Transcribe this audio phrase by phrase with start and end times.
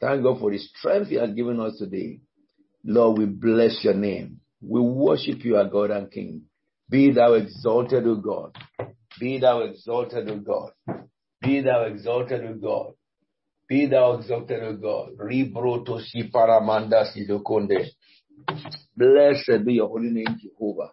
[0.00, 2.20] Thank God for the strength He has given us today.
[2.84, 4.40] Lord, we bless your name.
[4.60, 6.42] We worship you, our God and King.
[6.88, 8.56] Be thou exalted, O God.
[9.20, 10.70] Be thou exalted, O God.
[11.42, 12.92] Be thou exalted, O God.
[13.68, 15.18] Be thou exalted, O God.
[15.18, 17.88] Ribroto si paramanda si dokonde.
[18.96, 20.90] Blessed be your holy name, Jehovah.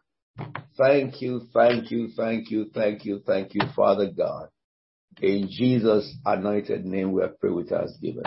[0.77, 4.49] Thank you, thank you, thank you, thank you, thank you, Father God.
[5.21, 8.23] In Jesus' anointed name, we prayed with thanksgiving.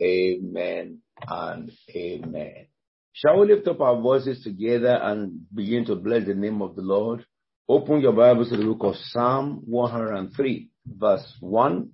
[0.00, 0.98] Amen
[1.28, 2.66] and amen.
[3.12, 6.82] Shall we lift up our voices together and begin to bless the name of the
[6.82, 7.24] Lord?
[7.68, 11.90] Open your Bibles to the book of Psalm 103, verse 1.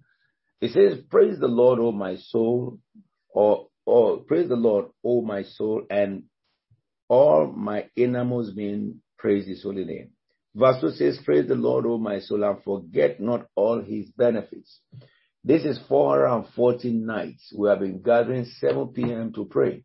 [0.61, 2.78] It says, Praise the Lord, O my soul,
[3.30, 6.25] or, or praise the Lord, O my soul, and
[7.09, 10.11] all my innermost being, praise his holy name.
[10.55, 14.78] Verse 2 says, Praise the Lord, O my soul, and forget not all his benefits.
[15.47, 17.53] This is 440 nights.
[17.55, 19.30] We have been gathering 7 p.m.
[19.34, 19.84] to pray.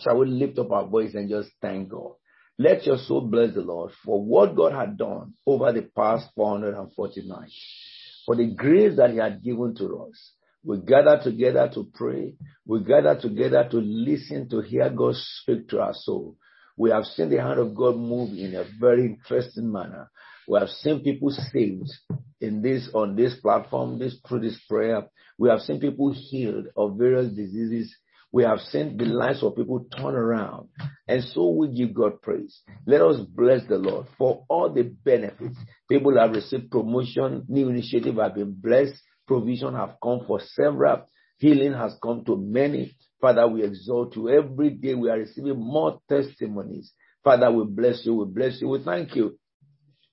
[0.00, 2.14] Shall we lift up our voice and just thank God?
[2.58, 7.28] Let your soul bless the Lord for what God had done over the past 440
[7.28, 10.32] nights, for the grace that He had given to us.
[10.64, 12.34] We gather together to pray.
[12.66, 16.36] We gather together to listen, to hear God speak to our soul.
[16.76, 20.10] We have seen the hand of God move in a very interesting manner.
[20.48, 21.90] We have seen people saved
[22.40, 25.04] in this on this platform, this through this prayer.
[25.38, 27.94] We have seen people healed of various diseases.
[28.32, 30.68] We have seen the lives of people turn around.
[31.08, 32.60] And so we give God praise.
[32.86, 35.56] Let us bless the Lord for all the benefits.
[35.88, 38.94] People have received promotion, new initiative have been blessed,
[39.26, 41.06] provision have come for several,
[41.38, 42.96] healing has come to many.
[43.20, 44.28] Father, we exalt you.
[44.28, 46.92] Every day we are receiving more testimonies.
[47.24, 48.14] Father, we bless you.
[48.14, 48.68] We bless you.
[48.68, 49.38] We thank you.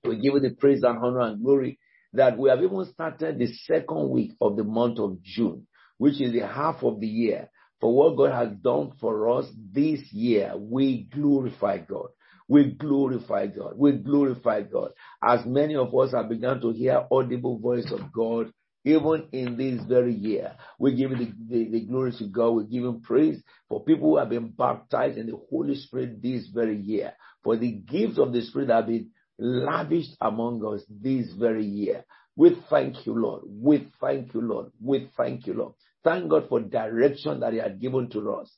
[0.04, 1.78] We give you the praise and honor and glory
[2.12, 5.66] that we have even started the second week of the month of June,
[5.98, 7.48] which is the half of the year.
[7.80, 12.08] For what God has done for us this year, we glorify God.
[12.48, 13.74] We glorify God.
[13.76, 14.92] We glorify God.
[15.22, 18.52] As many of us have begun to hear audible voice of God
[18.84, 20.52] even in this very year.
[20.78, 22.50] We give the, the, the, glory to God.
[22.50, 26.48] We give him praise for people who have been baptized in the Holy Spirit this
[26.48, 27.14] very year.
[27.42, 32.04] For the gifts of the Spirit have been lavished among us this very year.
[32.36, 33.42] We thank you, Lord.
[33.46, 34.72] We thank you, Lord.
[34.82, 35.74] We thank you, Lord.
[36.02, 38.52] Thank God for direction that He had given to us.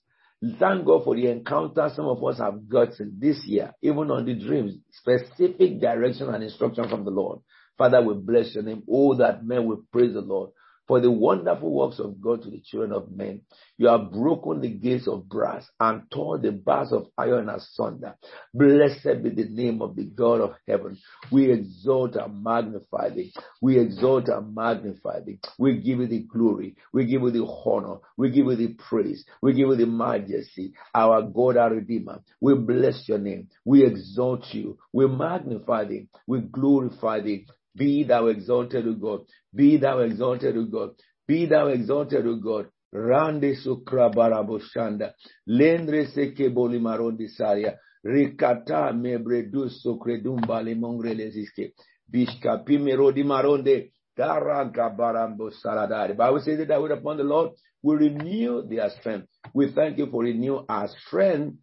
[0.59, 4.35] Thank God for the encounter some of us have gotten this year, even on the
[4.35, 7.41] dreams, specific direction and instruction from the Lord.
[7.79, 8.83] Father, we bless your name.
[8.91, 10.51] Oh, that men will praise the Lord
[10.87, 13.43] for the wonderful works of God to the children of men.
[13.79, 18.17] You have broken the gates of brass and torn the bars of iron asunder.
[18.55, 20.99] Blessed be the name of the God of heaven.
[21.31, 23.33] We exalt and magnify thee.
[23.61, 25.39] We exalt and magnify thee.
[25.59, 26.77] We give you the glory.
[26.93, 27.99] We give you the honor.
[28.17, 29.25] We give you the praise.
[29.43, 30.73] We give you the majesty.
[30.95, 32.23] Our God, our Redeemer.
[32.41, 33.49] We bless your name.
[33.65, 34.79] We exalt you.
[34.93, 36.09] We magnify thee.
[36.27, 37.47] We glorify thee.
[37.77, 39.21] Be thou exalted, O God.
[39.55, 40.91] Be thou exalted, O God.
[41.27, 42.69] Be thou exalted, O God.
[42.93, 45.13] Rande sukra baraboshanda.
[45.47, 47.79] Lendre seke bolimarondi saria.
[48.05, 51.73] Rikata mebredu sukredum balimongre leziske.
[52.11, 53.91] Bishka pimerodi maronde.
[54.19, 56.17] Daraga barambo saladari.
[56.17, 57.51] Bible says that wait upon the Lord
[57.83, 59.29] will renew their strength.
[59.53, 61.59] We thank you for renew our strength,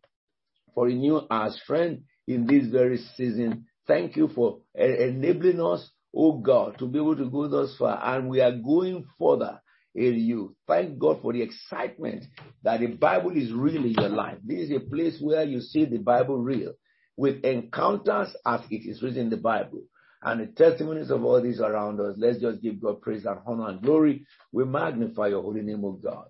[0.75, 3.65] for renew our strength in this very season.
[3.87, 7.99] Thank you for enabling us oh God, to be able to go thus far.
[8.03, 9.61] And we are going further
[9.95, 10.55] in you.
[10.67, 12.25] Thank God for the excitement
[12.63, 14.37] that the Bible is real in your life.
[14.43, 16.73] This is a place where you see the Bible real
[17.15, 19.83] with encounters as it is written in the Bible.
[20.21, 22.15] And the testimonies of all these around us.
[22.17, 24.25] Let's just give God praise and honor and glory.
[24.51, 26.25] We magnify your holy name, of God.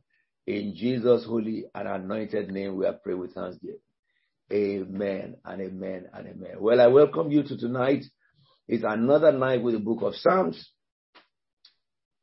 [0.47, 3.77] In Jesus' holy and anointed name, we are praying with thanksgiving.
[4.51, 6.55] Amen and amen and amen.
[6.59, 8.03] Well, I welcome you to tonight
[8.67, 10.71] it's another night with the book of Psalms.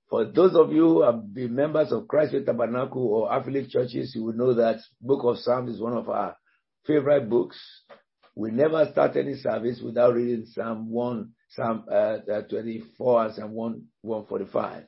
[0.08, 4.12] For those of you who have been members of Christ Faith Tabernacle or affiliate churches,
[4.14, 6.36] you will know that Book of Psalms is one of our
[6.84, 7.56] favorite books.
[8.34, 12.16] We never start any service without reading Psalm 1, Psalm uh,
[12.48, 14.84] 24 and Psalm 1, 145.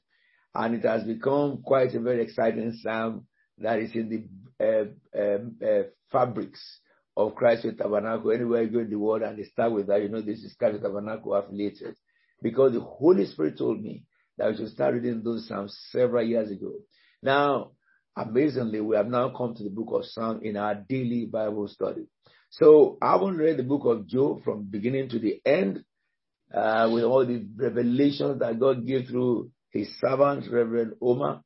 [0.55, 3.27] And it has become quite a very exciting psalm
[3.59, 4.25] that is in the
[4.61, 6.81] uh, uh, uh fabrics
[7.17, 10.03] of Christ Faith Tabernacle, anywhere you go in the world and they start with that,
[10.03, 11.97] you know, this is Christ Faith Tabernacle affiliated.
[12.43, 14.05] Because the Holy Spirit told me
[14.39, 16.73] that we should start reading those Psalms several years ago.
[17.23, 17.73] Now,
[18.17, 22.07] amazingly, we have now come to the book of Psalm in our daily Bible study.
[22.51, 25.85] So I haven't read the book of Job from beginning to the end,
[26.53, 31.43] uh, with all the revelations that God gave through his servant, Reverend Oma.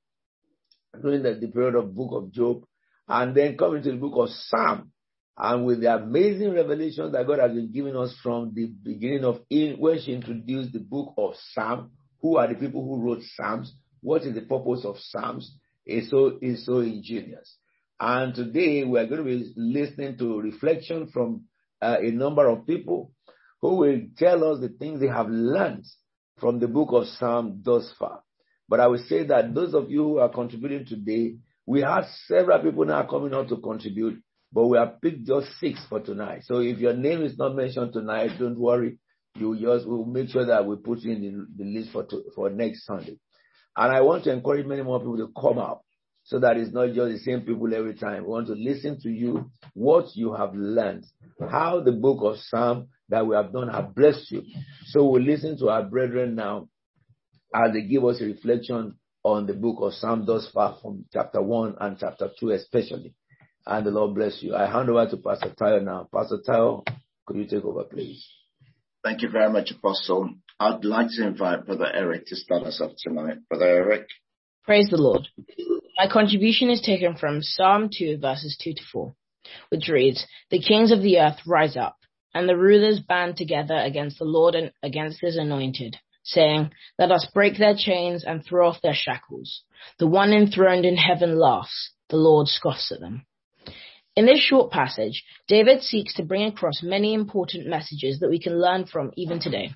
[1.00, 2.64] during the, the period of book of Job,
[3.08, 4.90] and then coming to the book of Psalm,
[5.38, 9.40] and with the amazing revelations that God has been giving us from the beginning of
[9.50, 11.90] in, when she introduced the book of Psalm,
[12.22, 15.54] who are the people who wrote Psalms, what is the purpose of Psalms,
[15.84, 17.56] is so is so ingenious.
[18.00, 21.44] And today we are going to be listening to reflection from
[21.80, 23.12] uh, a number of people
[23.60, 25.84] who will tell us the things they have learned
[26.38, 28.22] from the book of Psalm thus far.
[28.68, 31.36] But I will say that those of you who are contributing today,
[31.66, 34.22] we have several people now coming out to contribute,
[34.56, 36.44] but we have picked just six for tonight.
[36.44, 38.98] So if your name is not mentioned tonight, don't worry.
[39.34, 42.48] You just will make sure that we put in the, the list for to, for
[42.48, 43.18] next Sunday.
[43.76, 45.82] And I want to encourage many more people to come out
[46.24, 48.22] so that it's not just the same people every time.
[48.22, 51.04] We want to listen to you, what you have learned,
[51.38, 54.42] how the book of Psalm that we have done have blessed you.
[54.86, 56.70] So we'll listen to our brethren now
[57.54, 61.42] as they give us a reflection on the book of Psalm thus far from chapter
[61.42, 63.12] 1 and chapter 2 especially.
[63.66, 64.54] And the Lord bless you.
[64.54, 66.08] I hand over to Pastor Tayo now.
[66.14, 66.86] Pastor Tayo,
[67.26, 68.24] could you take over please?
[69.02, 70.34] Thank you very much, Apostle.
[70.58, 73.38] I'd like to invite Brother Eric to start us off tonight.
[73.48, 74.06] Brother Eric.
[74.64, 75.28] Praise the Lord.
[75.98, 79.14] My contribution is taken from Psalm 2 verses 2 to 4,
[79.70, 81.96] which reads, The kings of the earth rise up,
[82.34, 87.28] and the rulers band together against the Lord and against his anointed, saying, Let us
[87.32, 89.62] break their chains and throw off their shackles.
[89.98, 93.24] The one enthroned in heaven laughs, the Lord scoffs at them.
[94.16, 98.58] In this short passage, David seeks to bring across many important messages that we can
[98.58, 99.72] learn from even today.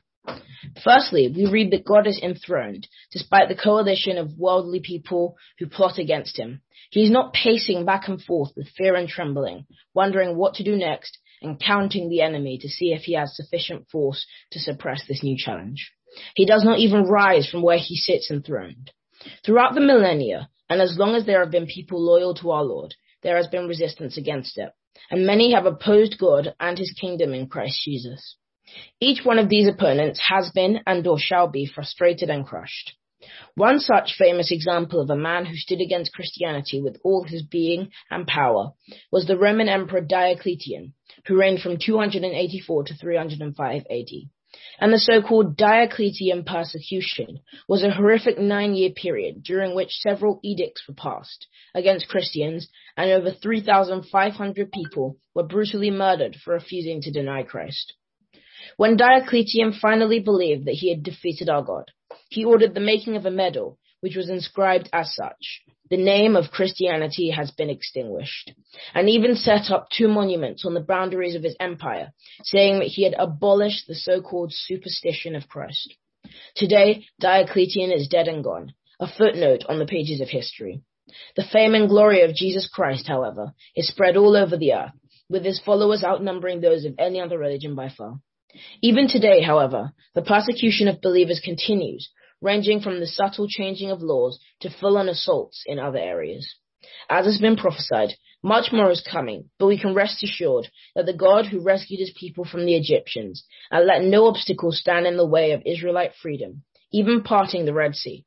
[0.83, 5.99] Firstly, we read that God is enthroned, despite the coalition of worldly people who plot
[5.99, 6.63] against him.
[6.91, 10.75] He is not pacing back and forth with fear and trembling, wondering what to do
[10.75, 15.23] next and counting the enemy to see if he has sufficient force to suppress this
[15.23, 15.93] new challenge.
[16.35, 18.91] He does not even rise from where he sits enthroned.
[19.45, 22.95] Throughout the millennia, and as long as there have been people loyal to our Lord,
[23.23, 24.71] there has been resistance against it,
[25.11, 28.37] and many have opposed God and his kingdom in Christ Jesus.
[29.01, 32.93] Each one of these opponents has been and or shall be frustrated and crushed.
[33.55, 37.91] One such famous example of a man who stood against Christianity with all his being
[38.11, 38.73] and power
[39.13, 40.95] was the Roman Emperor Diocletian,
[41.27, 44.31] who reigned from 284 to 305 AD.
[44.81, 47.39] And the so-called Diocletian persecution
[47.69, 53.31] was a horrific nine-year period during which several edicts were passed against Christians and over
[53.31, 57.95] 3,500 people were brutally murdered for refusing to deny Christ.
[58.77, 61.91] When Diocletian finally believed that he had defeated our God,
[62.29, 65.63] he ordered the making of a medal, which was inscribed as such.
[65.91, 68.53] The name of Christianity has been extinguished,
[68.95, 72.13] and even set up two monuments on the boundaries of his empire,
[72.45, 75.95] saying that he had abolished the so-called superstition of Christ.
[76.55, 80.83] Today, Diocletian is dead and gone, a footnote on the pages of history.
[81.35, 84.93] The fame and glory of Jesus Christ, however, is spread all over the earth,
[85.29, 88.21] with his followers outnumbering those of any other religion by far.
[88.81, 94.41] Even today, however, the persecution of believers continues, ranging from the subtle changing of laws
[94.61, 96.55] to full-on assaults in other areas.
[97.09, 101.13] As has been prophesied, much more is coming, but we can rest assured that the
[101.13, 105.27] God who rescued his people from the Egyptians and let no obstacle stand in the
[105.27, 108.25] way of Israelite freedom, even parting the Red Sea,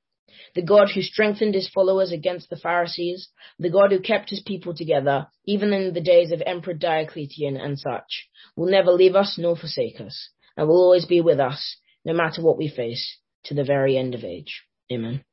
[0.53, 4.75] the God who strengthened his followers against the Pharisees, the God who kept his people
[4.75, 9.55] together, even in the days of Emperor Diocletian and such, will never leave us nor
[9.55, 13.63] forsake us, and will always be with us, no matter what we face, to the
[13.63, 14.63] very end of age.
[14.91, 15.23] Amen.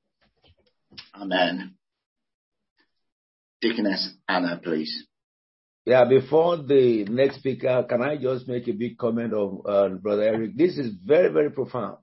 [1.15, 1.75] Amen.
[3.61, 5.07] Deaconess Anna, please.
[5.87, 10.23] Yeah, before the next speaker, can I just make a big comment of uh, Brother
[10.23, 10.57] Eric?
[10.57, 11.99] This is very, very profound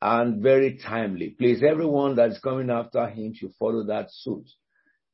[0.00, 1.30] and very timely.
[1.30, 4.46] Please, everyone that's coming after him should follow that suit.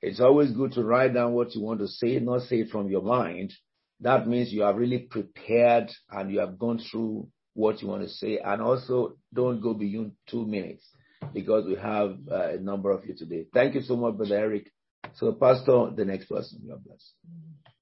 [0.00, 2.88] It's always good to write down what you want to say, not say it from
[2.88, 3.52] your mind.
[4.00, 8.08] That means you have really prepared and you have gone through what you want to
[8.08, 8.38] say.
[8.44, 10.84] And also, don't go beyond two minutes
[11.32, 13.46] because we have uh, a number of you today.
[13.52, 14.70] Thank you so much, Brother Eric.
[15.14, 17.12] So, Pastor, the next person, God bless.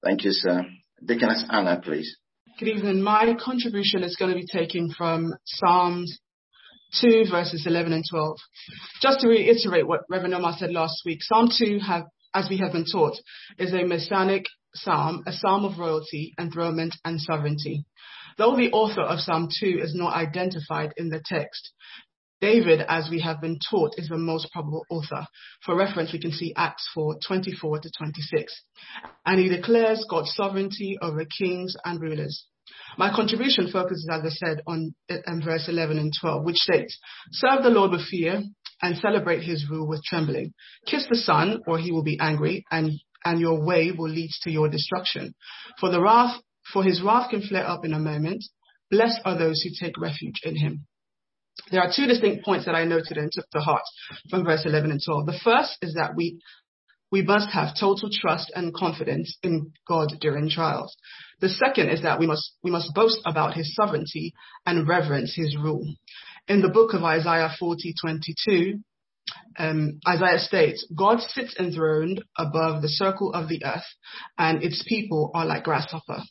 [0.03, 0.65] Thank you, sir.
[1.03, 2.17] Deaconess Anna, please.
[2.59, 3.01] Good evening.
[3.01, 6.19] My contribution is going to be taken from Psalms
[6.99, 8.37] 2 verses 11 and 12.
[9.01, 12.73] Just to reiterate what Reverend Oma said last week, Psalm 2 have, as we have
[12.73, 13.15] been taught,
[13.57, 17.85] is a messianic psalm, a psalm of royalty, enthronement, and sovereignty.
[18.37, 21.71] Though the author of Psalm 2 is not identified in the text,
[22.41, 25.27] David, as we have been taught, is the most probable author.
[25.63, 28.63] For reference, we can see Acts 4, 24 to 26.
[29.25, 32.45] And he declares God's sovereignty over kings and rulers.
[32.97, 34.95] My contribution focuses, as I said, on
[35.27, 36.97] um, verse 11 and 12, which states,
[37.31, 38.41] Serve the Lord with fear
[38.81, 40.53] and celebrate his rule with trembling.
[40.87, 42.91] Kiss the Son, or he will be angry, and,
[43.23, 45.35] and your way will lead to your destruction.
[45.79, 46.41] For the wrath,
[46.73, 48.43] for his wrath can flare up in a moment.
[48.89, 50.85] Blessed are those who take refuge in him.
[51.71, 53.83] There are two distinct points that I noted and took to heart
[54.29, 55.25] from verse 11 and 12.
[55.25, 56.39] The first is that we
[57.11, 60.95] we must have total trust and confidence in God during trials.
[61.41, 64.33] The second is that we must, we must boast about his sovereignty
[64.65, 65.85] and reverence his rule.
[66.47, 68.79] In the book of Isaiah 40, 22,
[69.59, 73.83] um, Isaiah states, God sits enthroned above the circle of the earth
[74.37, 76.23] and its people are like grasshopper.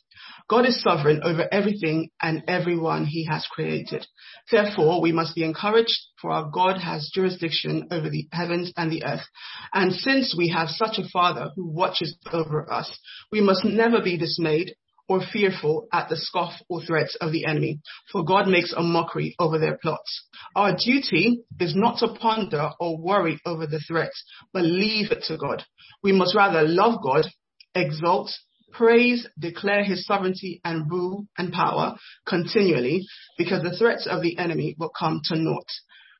[0.51, 4.05] God is sovereign over everything and everyone he has created.
[4.51, 9.05] Therefore, we must be encouraged for our God has jurisdiction over the heavens and the
[9.05, 9.25] earth.
[9.73, 12.99] And since we have such a father who watches over us,
[13.31, 14.75] we must never be dismayed
[15.07, 17.79] or fearful at the scoff or threats of the enemy,
[18.11, 20.27] for God makes a mockery over their plots.
[20.53, 25.37] Our duty is not to ponder or worry over the threats, but leave it to
[25.37, 25.63] God.
[26.03, 27.25] We must rather love God,
[27.73, 28.31] exalt,
[28.71, 31.95] praise, declare his sovereignty and rule and power
[32.27, 33.05] continually
[33.37, 35.67] because the threats of the enemy will come to naught.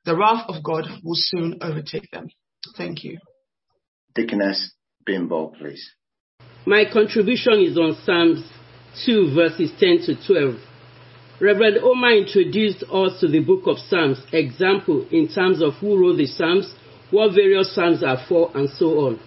[0.05, 2.27] The wrath of God will soon overtake them.
[2.77, 3.19] Thank you.
[4.15, 4.73] Deaconess
[5.05, 5.91] Bimbo, please.
[6.65, 8.43] My contribution is on Psalms
[9.05, 10.55] 2 verses 10 to 12.
[11.39, 16.17] Reverend Oma introduced us to the book of Psalms, example in terms of who wrote
[16.17, 16.71] the Psalms,
[17.09, 19.19] what various Psalms are for, and so on.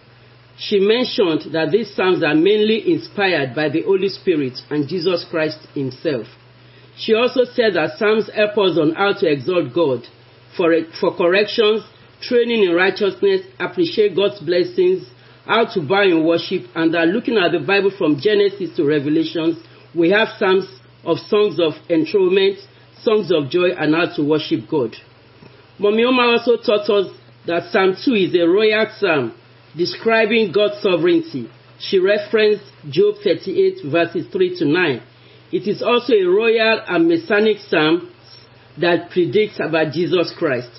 [0.56, 5.58] She mentioned that these Psalms are mainly inspired by the Holy Spirit and Jesus Christ
[5.74, 6.26] Himself.
[6.96, 10.06] She also said that Psalms help us on how to exalt God
[10.56, 11.82] for, for corrections,
[12.22, 15.02] training in righteousness, appreciate God's blessings,
[15.44, 19.58] how to bow in worship, and that looking at the Bible from Genesis to Revelations,
[19.94, 20.66] we have Psalms
[21.04, 22.58] of songs of enthronement,
[23.02, 24.94] songs of joy, and how to worship God.
[25.78, 27.10] Mommy Oma also taught us
[27.46, 29.34] that Psalm 2 is a royal psalm
[29.76, 31.50] describing God's sovereignty.
[31.78, 35.02] She referenced Job 38 verses 3 to 9.
[35.52, 38.10] It is also a royal and messianic psalm
[38.80, 40.70] that predicts about Jesus Christ.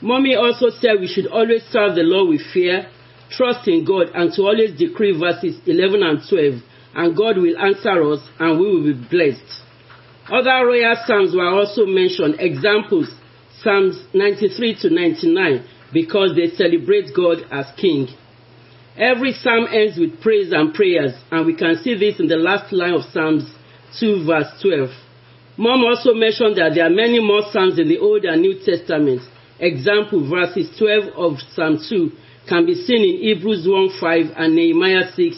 [0.00, 2.90] Mommy also said we should always serve the Lord with fear,
[3.30, 6.62] trust in God, and to always decree verses 11 and 12,
[6.94, 9.62] and God will answer us and we will be blessed.
[10.26, 13.14] Other royal psalms were also mentioned, examples
[13.62, 18.08] Psalms 93 to 99, because they celebrate God as King.
[18.96, 22.72] Every psalm ends with praise and prayers, and we can see this in the last
[22.72, 23.48] line of Psalms
[24.00, 24.90] 2 verse 12.
[25.56, 29.20] Mom also mentioned that there are many more psalms in the Old and New Testament.
[29.60, 32.10] Example, verses 12 of Psalm 2
[32.48, 35.36] can be seen in Hebrews 1 5 and Nehemiah 6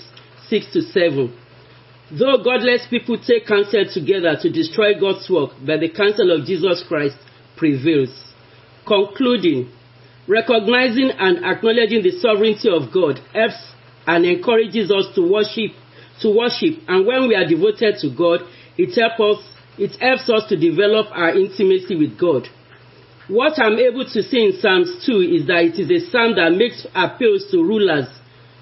[0.48, 1.36] 6 to 7.
[2.12, 6.84] Though godless people take counsel together to destroy God's work, but the counsel of Jesus
[6.86, 7.16] Christ
[7.56, 8.12] prevails.
[8.86, 9.72] Concluding,
[10.26, 13.60] recognizing and acknowledging the sovereignty of God helps
[14.06, 15.72] and encourages us to worship,
[16.20, 18.40] to worship, and when we are devoted to God,
[18.76, 19.40] it helps us,
[19.78, 22.48] it helps us to develop our intimacy with God.
[23.28, 26.52] What I'm able to see in Psalms 2 is that it is a psalm that
[26.52, 28.08] makes appeals to rulers,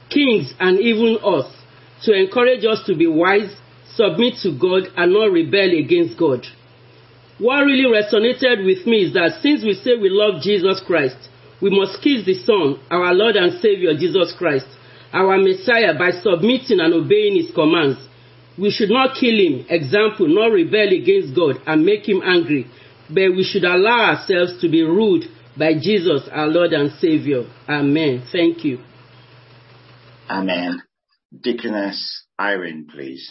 [0.08, 1.50] kings, and even us
[2.04, 3.54] to encourage us to be wise,
[3.94, 6.46] submit to God, and not rebel against God.
[7.38, 11.18] What really resonated with me is that since we say we love Jesus Christ,
[11.62, 14.66] we must kiss the Son, our Lord and Savior Jesus Christ,
[15.12, 17.98] our Messiah, by submitting and obeying His commands.
[18.58, 22.66] We should not kill Him, example, not rebel against God and make Him angry,
[23.08, 25.24] but we should allow ourselves to be ruled
[25.56, 27.44] by Jesus, our Lord and Savior.
[27.68, 28.26] Amen.
[28.32, 28.82] Thank you.
[30.28, 30.82] Amen.
[31.32, 33.30] Deaconess Irene, please.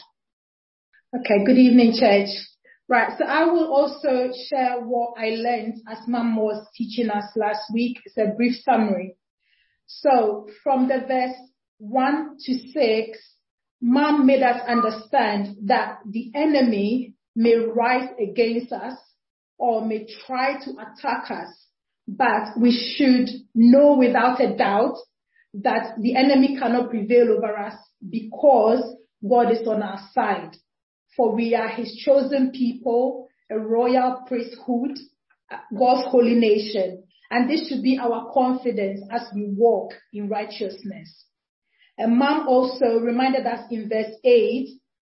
[1.14, 2.30] Okay, good evening, church.
[2.92, 7.72] Right, so I will also share what I learned as Mom was teaching us last
[7.74, 8.00] week.
[8.04, 9.16] It's a brief summary.
[9.88, 11.38] So from the verse
[11.78, 13.18] 1 to 6,
[13.82, 18.98] Mom made us understand that the enemy may rise against us
[19.58, 21.48] or may try to attack us,
[22.10, 24.98] but we should know without a doubt
[25.54, 27.76] that the enemy cannot prevail over us
[28.10, 28.84] because
[29.26, 30.58] God is on our side
[31.16, 34.98] for we are his chosen people, a royal priesthood,
[35.78, 37.04] God's holy nation.
[37.30, 41.26] And this should be our confidence as we walk in righteousness.
[41.98, 44.68] And mom also reminded us in verse 8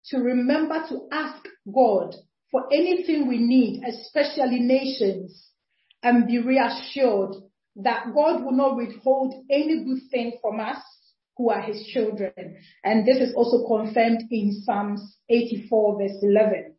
[0.07, 2.15] to remember to ask God
[2.51, 5.49] for anything we need, especially nations,
[6.03, 7.35] and be reassured
[7.77, 10.83] that God will not withhold any good thing from us
[11.39, 12.33] who are his children.
[12.85, 16.75] And this is also confirmed in Psalms 84 verse 11.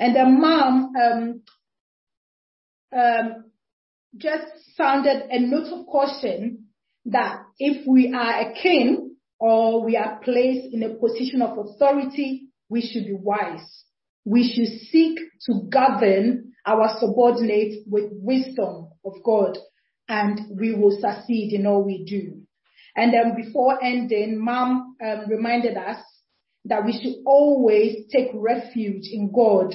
[0.00, 1.42] And the mom um,
[2.94, 3.44] um,
[4.16, 6.66] just sounded a note of caution
[7.06, 12.48] that if we are a king or we are placed in a position of authority,
[12.68, 13.84] we should be wise.
[14.24, 19.56] We should seek to govern our subordinates with wisdom of God
[20.08, 22.42] and we will succeed in all we do.
[22.98, 25.98] And then before ending, mom um, reminded us
[26.64, 29.72] that we should always take refuge in God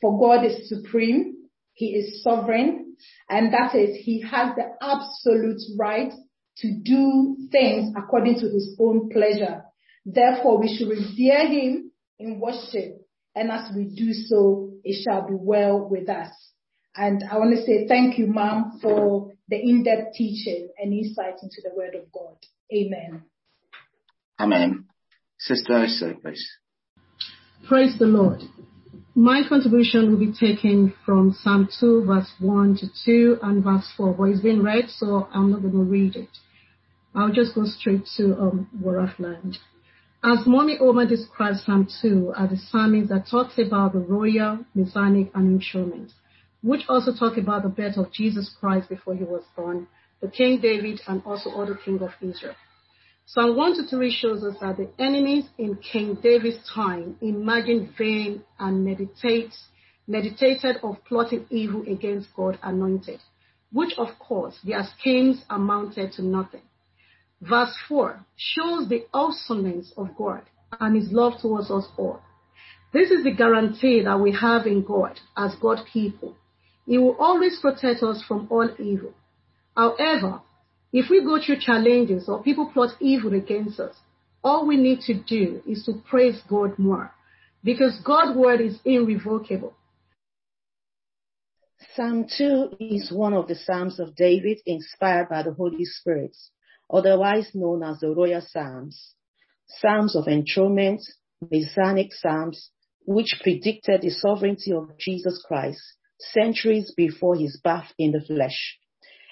[0.00, 1.34] for God is supreme.
[1.74, 2.96] He is sovereign.
[3.28, 6.12] And that is, he has the absolute right
[6.58, 9.64] to do things according to his own pleasure.
[10.04, 13.00] Therefore, we should revere him in worship.
[13.34, 16.30] And as we do so, it shall be well with us.
[16.96, 21.62] And I want to say thank you, mom, for the in-depth teaching and insight into
[21.62, 22.36] the word of God.
[22.72, 23.22] Amen.
[24.38, 24.84] Amen.
[25.38, 26.46] Sister Isa, please.
[27.66, 28.42] Praise the Lord.
[29.14, 34.14] My contribution will be taken from Psalm 2, verse 1 to 2 and verse 4,
[34.14, 36.28] but it's been read, so I'm not going to read it.
[37.14, 39.58] I'll just go straight to um, what I've learned.
[40.22, 45.30] As Mommy Oma describes Psalm 2 as a psalmist that talks about the royal, messianic,
[45.34, 46.14] and instruments,
[46.62, 49.86] which also talk about the birth of Jesus Christ before he was born,
[50.20, 52.54] the King David, and also other king of Israel.
[53.26, 58.42] Psalm 1 to 3 shows us that the enemies in King David's time imagined vain
[58.58, 59.52] and meditate,
[60.06, 63.20] meditated of plotting evil against God anointed,
[63.70, 66.62] which of course their schemes amounted to nothing.
[67.40, 70.42] Verse 4 shows the awesomeness of God
[70.80, 72.20] and his love towards us all.
[72.92, 76.34] This is the guarantee that we have in God as God people.
[76.88, 79.12] He will always protect us from all evil.
[79.76, 80.40] However,
[80.90, 83.94] if we go through challenges or people plot evil against us,
[84.42, 87.12] all we need to do is to praise God more
[87.62, 89.74] because God's word is irrevocable.
[91.94, 96.34] Psalm 2 is one of the Psalms of David inspired by the Holy Spirit,
[96.90, 99.12] otherwise known as the Royal Psalms.
[99.66, 101.02] Psalms of enthronement,
[101.50, 102.70] Messianic Psalms,
[103.04, 105.82] which predicted the sovereignty of Jesus Christ
[106.18, 108.78] centuries before his birth in the flesh.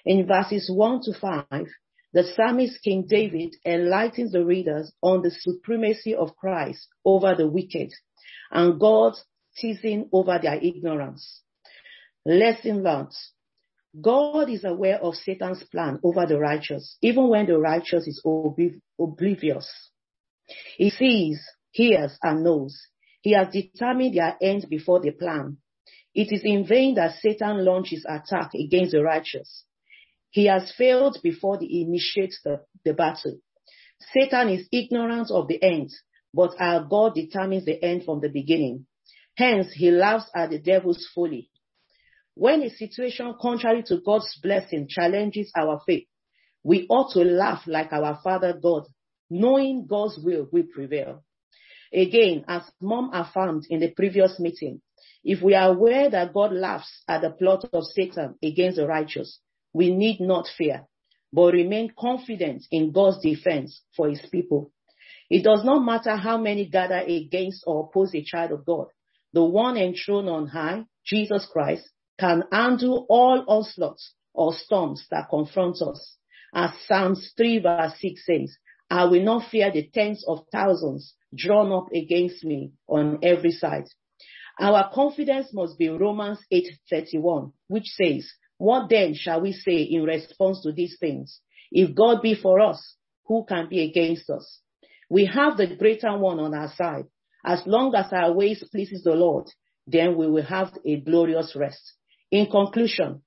[0.04, 1.66] In verses 1 to 5,
[2.12, 7.92] the psalmist King David enlightens the readers on the supremacy of Christ over the wicked
[8.50, 9.22] and God's
[9.56, 11.42] teasing over their ignorance.
[12.24, 13.12] Lesson learned.
[14.00, 18.22] God is aware of Satan's plan over the righteous, even when the righteous is
[18.98, 19.68] oblivious.
[20.76, 22.78] He sees, hears, and knows.
[23.22, 25.58] He has determined their end before they plan.
[26.16, 29.64] It is in vain that Satan launches attack against the righteous.
[30.30, 33.38] He has failed before he initiates the, the battle.
[34.14, 35.90] Satan is ignorant of the end,
[36.32, 38.86] but our God determines the end from the beginning.
[39.36, 41.50] Hence, he laughs at the devil's folly.
[42.34, 46.06] When a situation contrary to God's blessing challenges our faith,
[46.62, 48.84] we ought to laugh like our Father God,
[49.28, 51.24] knowing God's will will prevail.
[51.92, 54.80] Again, as Mom affirmed in the previous meeting,
[55.24, 59.40] if we are aware that God laughs at the plot of Satan against the righteous,
[59.72, 60.86] we need not fear,
[61.32, 64.72] but remain confident in God's defense for his people.
[65.28, 68.86] It does not matter how many gather against or oppose a child of God.
[69.32, 75.82] The one enthroned on high, Jesus Christ, can undo all onslaughts or storms that confront
[75.82, 76.16] us.
[76.54, 78.56] As Psalms 3 verse 6 says,
[78.88, 83.88] I will not fear the tens of thousands drawn up against me on every side.
[84.58, 88.26] Our confidence must be Romans 8:31, which says,
[88.58, 91.40] what then shall we say in response to these things?
[91.70, 94.60] If God be for us, who can be against us?
[95.10, 97.06] We have the greater one on our side.
[97.44, 99.46] As long as our ways pleases the Lord,
[99.86, 101.92] then we will have a glorious rest.
[102.30, 103.22] In conclusion,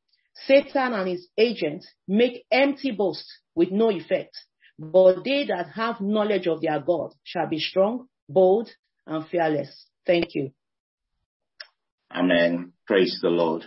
[0.46, 4.36] Satan and his agents make empty boasts with no effect,
[4.78, 8.70] but they that have knowledge of their God shall be strong, bold,
[9.06, 9.86] and fearless.
[10.06, 10.52] Thank you.
[12.12, 12.74] Amen.
[12.88, 13.65] Praise the Lord.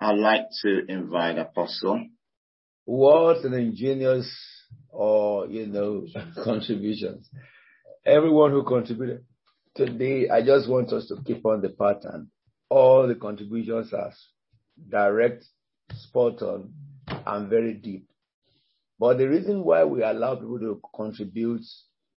[0.00, 2.06] I'd like to invite Apostle.
[2.84, 4.28] What an ingenious
[4.90, 6.06] or, you know,
[6.44, 7.28] contributions.
[8.04, 9.24] Everyone who contributed
[9.76, 12.30] today, I just want us to keep on the pattern.
[12.68, 14.12] All the contributions are
[14.88, 15.44] direct,
[15.92, 16.72] spot on,
[17.06, 18.08] and very deep.
[18.98, 21.62] But the reason why we allow people to contribute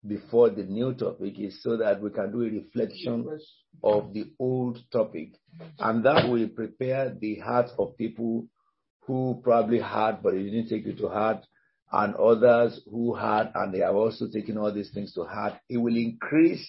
[0.07, 3.27] before the new topic is so that we can do a reflection
[3.83, 5.31] of the old topic.
[5.79, 8.47] And that will prepare the hearts of people
[9.07, 11.45] who probably had, but they didn't take it to heart,
[11.93, 15.55] and others who had, and they are also taking all these things to heart.
[15.69, 16.69] It will increase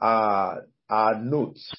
[0.00, 1.70] our, our notes,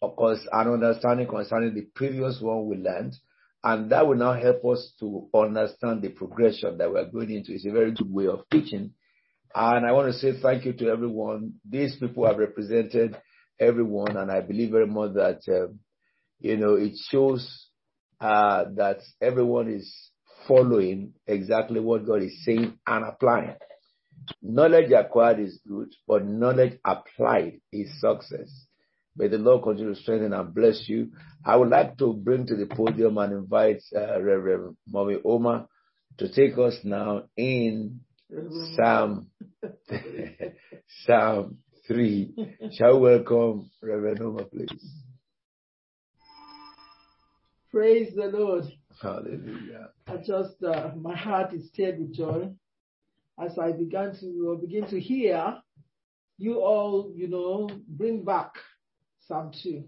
[0.00, 3.14] of course, and understanding concerning the previous one we learned,
[3.64, 7.54] And that will now help us to understand the progression that we're going into.
[7.54, 8.90] It's a very good way of teaching.
[9.54, 11.54] And I want to say thank you to everyone.
[11.68, 13.16] These people have represented
[13.60, 15.78] everyone, and I believe very much that, um,
[16.40, 17.68] you know, it shows
[18.20, 20.10] uh, that everyone is
[20.48, 23.54] following exactly what God is saying and applying.
[24.42, 28.50] Knowledge acquired is good, but knowledge applied is success.
[29.16, 31.12] May the Lord continue to strengthen and bless you.
[31.44, 35.68] I would like to bring to the podium and invite uh, Reverend Mommy Oma
[36.18, 38.00] to take us now in
[38.76, 39.28] Psalm
[41.06, 42.34] Psalm 3.
[42.72, 45.02] Shall we welcome Reverend Oma, please?
[47.70, 48.64] Praise the Lord.
[49.02, 49.90] Hallelujah.
[50.06, 52.50] I just, uh, my heart is stirred with joy
[53.38, 55.58] as I began to begin to hear
[56.38, 58.52] you all, you know, bring back
[59.26, 59.84] Psalm 2.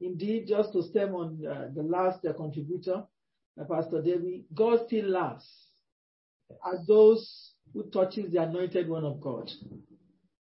[0.00, 3.04] Indeed, just to stem on uh, the last uh, contributor,
[3.60, 5.67] uh, Pastor David, God still laughs
[6.50, 9.50] at those who touches the anointed one of God.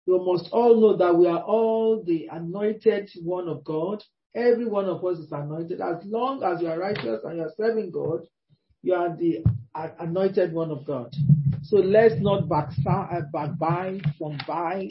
[0.07, 4.03] You must all know that we are all the anointed one of God.
[4.35, 5.81] Every one of us is anointed.
[5.81, 8.27] As long as you are righteous and you are serving God,
[8.83, 9.45] you are the
[9.99, 11.15] anointed one of God.
[11.63, 14.91] So let's not backbite, uh, backbite, from bite,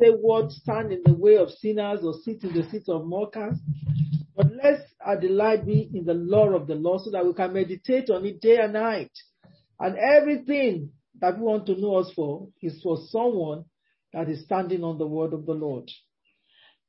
[0.00, 3.56] say what stand in the way of sinners or sit in the seat of mockers.
[4.36, 7.32] But let our uh, delight be in the law of the Lord so that we
[7.34, 9.12] can meditate on it day and night.
[9.80, 13.64] And everything that we want to know us for is for someone
[14.12, 15.90] that is standing on the word of the Lord.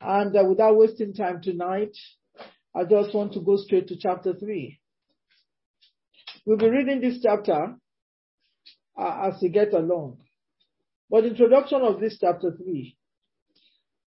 [0.02, 1.96] And uh, without wasting time tonight,
[2.76, 4.80] I just want to go straight to chapter 3.
[6.46, 7.76] We'll be reading this chapter
[9.00, 10.18] uh, as we get along.
[11.10, 12.98] But introduction of this chapter 3.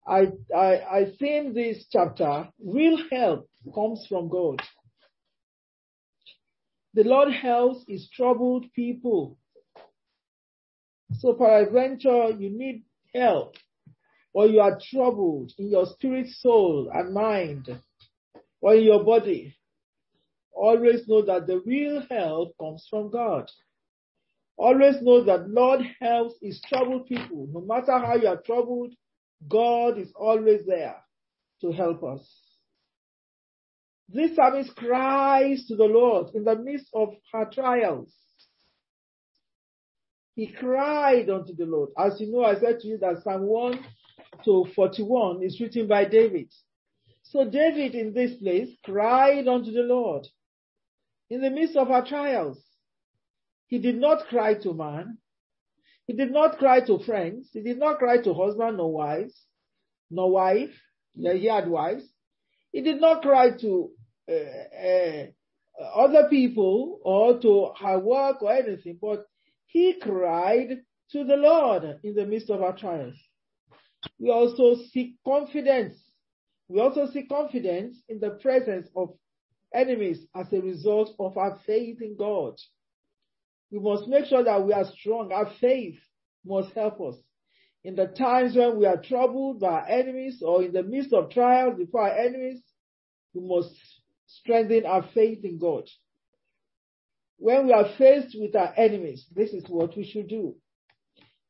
[0.07, 4.61] I, I, I think this chapter, real help comes from God.
[6.99, 9.39] The Lord helps his troubled people.
[11.21, 13.55] So peradventure, you need help
[14.33, 17.69] or you are troubled in your spirit, soul, and mind,
[18.61, 19.55] or in your body.
[20.51, 23.49] Always know that the real help comes from God.
[24.57, 27.47] Always know that Lord helps his troubled people.
[27.53, 28.93] No matter how you are troubled,
[29.49, 30.97] God is always there
[31.61, 32.48] to help us.
[34.11, 38.11] This psalmist cries to the Lord in the midst of her trials.
[40.35, 41.91] He cried unto the Lord.
[41.99, 43.85] As you know, I said to you that Psalm 1
[44.45, 46.53] to 41 is written by David.
[47.23, 50.27] So David in this place cried unto the Lord
[51.29, 52.59] in the midst of her trials.
[53.67, 55.19] He did not cry to man.
[56.07, 57.51] He did not cry to friends.
[57.53, 59.39] He did not cry to husband nor wives,
[60.11, 60.71] nor wife.
[61.15, 62.05] He had wives.
[62.73, 63.91] He did not cry to
[64.29, 65.27] uh, uh,
[65.95, 69.27] other people or to her work or anything, but
[69.67, 73.17] he cried to the Lord in the midst of our trials.
[74.19, 75.97] We also seek confidence.
[76.69, 79.15] We also seek confidence in the presence of
[79.73, 82.55] enemies as a result of our faith in God.
[83.71, 85.33] We must make sure that we are strong.
[85.33, 85.99] Our faith
[86.45, 87.17] must help us.
[87.85, 91.79] In the times when we are troubled by enemies or in the midst of trials
[91.79, 92.61] before our enemies,
[93.35, 93.75] we must
[94.29, 95.89] strengthen our faith in God.
[97.39, 100.55] When we are faced with our enemies, this is what we should do.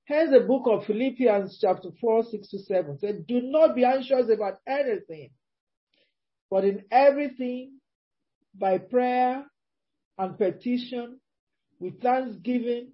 [0.04, 4.30] Hence the book of Philippians chapter 4, 6 to 7 said, do not be anxious
[4.32, 5.30] about anything,
[6.50, 7.74] but in everything,
[8.54, 9.44] by prayer
[10.16, 11.20] and petition,
[11.78, 12.92] with thanksgiving,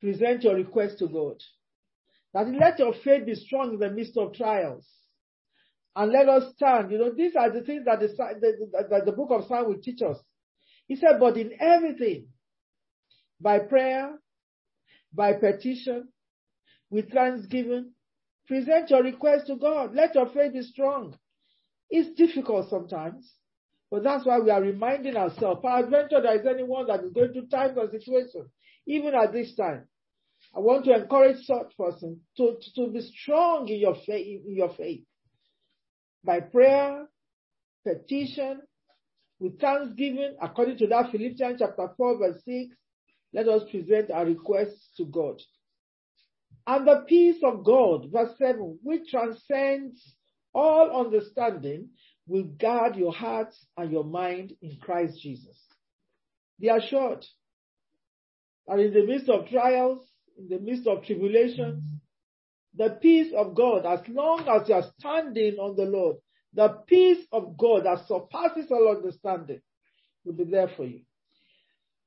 [0.00, 1.36] present your request to God.
[2.34, 4.86] That let your faith be strong in the midst of trials.
[5.96, 6.90] And let us stand.
[6.90, 10.16] You know, these are the things that the, the, book of Psalm will teach us.
[10.86, 12.28] He said, but in everything,
[13.40, 14.18] by prayer,
[15.12, 16.08] by petition,
[16.90, 17.92] with thanksgiving,
[18.46, 19.94] present your request to God.
[19.94, 21.16] Let your faith be strong.
[21.88, 23.32] It's difficult sometimes.
[23.90, 27.48] But that's why we are reminding ourselves, peradventure there is anyone that is going through
[27.48, 28.50] times or situations,
[28.86, 29.88] even at this time.
[30.54, 34.56] I want to encourage such person to, to, to be strong in your faith, in
[34.56, 35.04] your faith.
[36.24, 37.06] By prayer,
[37.84, 38.60] petition,
[39.38, 42.76] with thanksgiving, according to that Philippians chapter 4 verse 6,
[43.32, 45.40] let us present our requests to God.
[46.66, 50.14] And the peace of God, verse 7, which transcends
[50.52, 51.88] all understanding,
[52.26, 55.58] will guard your hearts and your mind in Christ Jesus.
[56.60, 57.24] Be assured
[58.66, 60.06] that in the midst of trials,
[60.38, 61.82] in the midst of tribulations,
[62.76, 66.16] the peace of God, as long as you are standing on the Lord,
[66.54, 69.60] the peace of God that surpasses all understanding
[70.24, 71.00] will be there for you.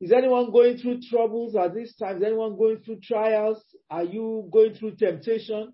[0.02, 2.17] Is anyone going through troubles at this time?
[2.17, 3.63] Is anyone going through trials?
[3.89, 5.73] Are you going through temptation?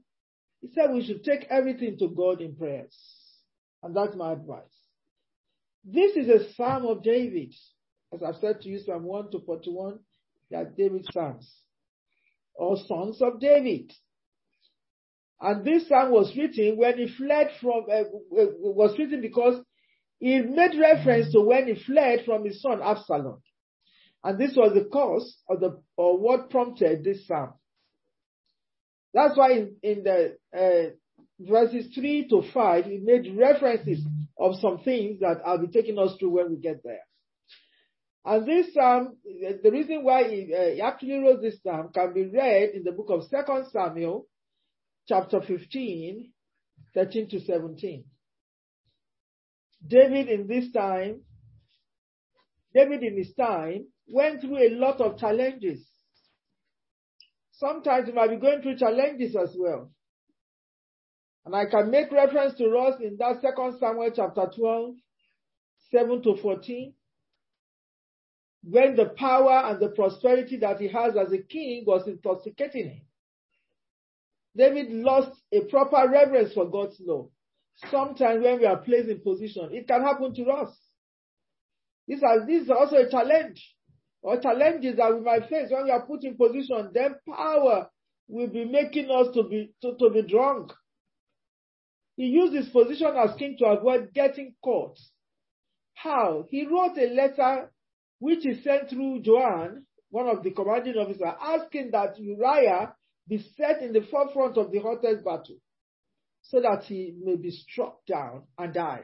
[0.61, 2.95] He said we should take everything to God in prayers.
[3.81, 4.63] And that's my advice.
[5.83, 7.55] This is a Psalm of David.
[8.13, 9.99] As I've said to you, Psalm 1 to 41,
[10.51, 11.49] they are David's Psalms.
[12.55, 13.93] Or sons of David.
[15.41, 19.63] And this psalm was written when he fled from, uh, was written because
[20.19, 23.41] he made reference to when he fled from his son Absalom.
[24.23, 27.53] And this was the cause of the, or what prompted this psalm.
[29.13, 30.91] That's why in, in the uh,
[31.39, 34.03] verses 3 to 5, he made references
[34.37, 36.99] of some things that I'll be taking us through when we get there.
[38.25, 42.25] And this psalm, the reason why he, uh, he actually wrote this psalm can be
[42.25, 44.27] read in the book of Second Samuel,
[45.09, 46.31] chapter 15,
[46.93, 48.03] 13 to 17.
[49.85, 51.21] David in this time,
[52.75, 55.83] David in his time went through a lot of challenges.
[57.53, 59.89] Sometimes you might be going through challenges as well.
[61.43, 64.93] And I can make reference to us in that second Samuel chapter 12,
[65.89, 66.93] 7 to 14.
[68.61, 73.01] When the power and the prosperity that he has as a king was intoxicating him.
[74.55, 77.29] David lost a proper reverence for God's law.
[77.89, 80.75] Sometimes when we are placed in position, it can happen to us.
[82.07, 83.63] This, is, also a challenge
[84.21, 86.89] or challenges that we might face when we are put in position.
[86.93, 87.89] Then power
[88.27, 90.71] will be making us to be, to, to be drunk.
[92.17, 94.97] He used his position as king to avoid getting caught.
[95.93, 96.45] How?
[96.49, 97.71] He wrote a letter
[98.19, 102.93] which he sent through Joab, one of the commanding officers, asking that Uriah
[103.29, 105.57] be set in the forefront of the hottest battle
[106.41, 109.03] so that he may be struck down and die.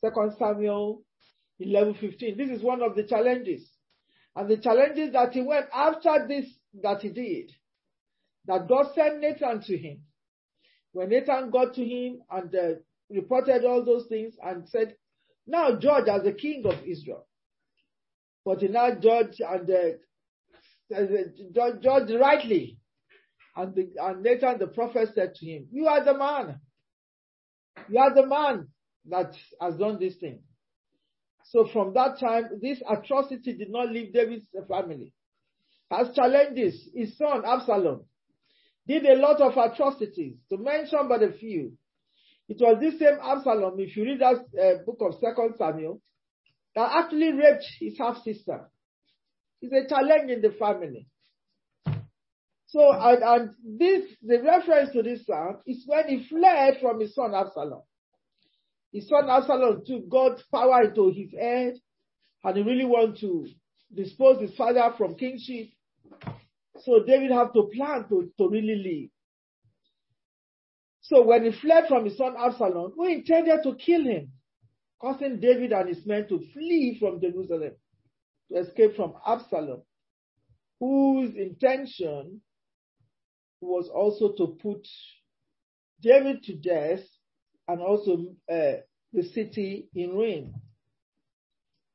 [0.00, 1.04] Second Samuel
[1.60, 2.36] 11:15.
[2.36, 3.70] This is one of the challenges.
[4.34, 6.46] And the challenges that he went after this
[6.82, 7.52] that he did,
[8.46, 10.02] that God sent Nathan to him.
[10.92, 12.74] When Nathan got to him and uh,
[13.10, 14.96] reported all those things and said,
[15.46, 17.26] now judge as the king of Israel.
[18.44, 21.04] But he now judge and uh,
[21.52, 22.78] judge, judge rightly
[23.56, 26.60] and, the, and Nathan the prophet said to him, You are the man.
[27.88, 28.68] You are the man
[29.10, 30.40] that has done this thing.
[31.50, 35.12] So from that time, this atrocity did not leave David's family.
[35.90, 36.88] Has challenges.
[36.94, 38.04] His son Absalom
[38.86, 40.36] did a lot of atrocities.
[40.50, 41.72] To mention but a few,
[42.48, 46.00] it was this same Absalom, if you read that uh, book of Second Samuel,
[46.74, 48.68] that actually raped his half sister.
[49.62, 51.06] It's a challenge in the family.
[52.74, 57.14] So, and, and this, the reference to this psalm is when he fled from his
[57.14, 57.82] son Absalom.
[58.92, 61.74] His son Absalom took God's power into his head
[62.42, 63.46] and he really wanted to
[63.94, 65.68] dispose his father from kingship.
[66.80, 69.10] So David had to plan to, to really leave.
[71.00, 74.32] So when he fled from his son Absalom, who intended to kill him,
[75.00, 77.74] causing David and his men to flee from Jerusalem
[78.50, 79.82] to escape from Absalom,
[80.80, 82.40] whose intention
[83.64, 84.86] was also to put
[86.00, 87.04] David to death
[87.68, 88.80] and also uh,
[89.12, 90.54] the city in ruin.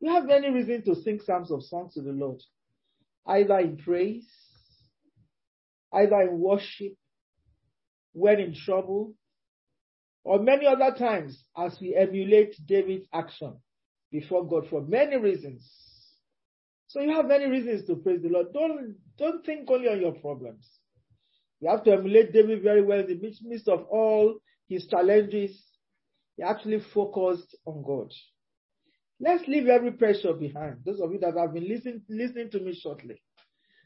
[0.02, 2.42] We have many reasons to sing psalms of songs to the Lord,
[3.28, 4.28] either in praise,
[5.94, 6.94] either in worship,
[8.14, 9.14] when in trouble,
[10.24, 13.58] or many other times as we emulate David's action
[14.12, 15.70] before God for many reasons.
[16.88, 18.48] So you have many reasons to praise the Lord.
[18.54, 20.68] Don't, don't think only on your problems.
[21.62, 25.62] You have to emulate David very well in the midst of all his challenges.
[26.38, 28.12] He actually focused on God.
[29.20, 30.78] Let's leave every pressure behind.
[30.86, 33.22] Those of you that have been listening, listening to me shortly.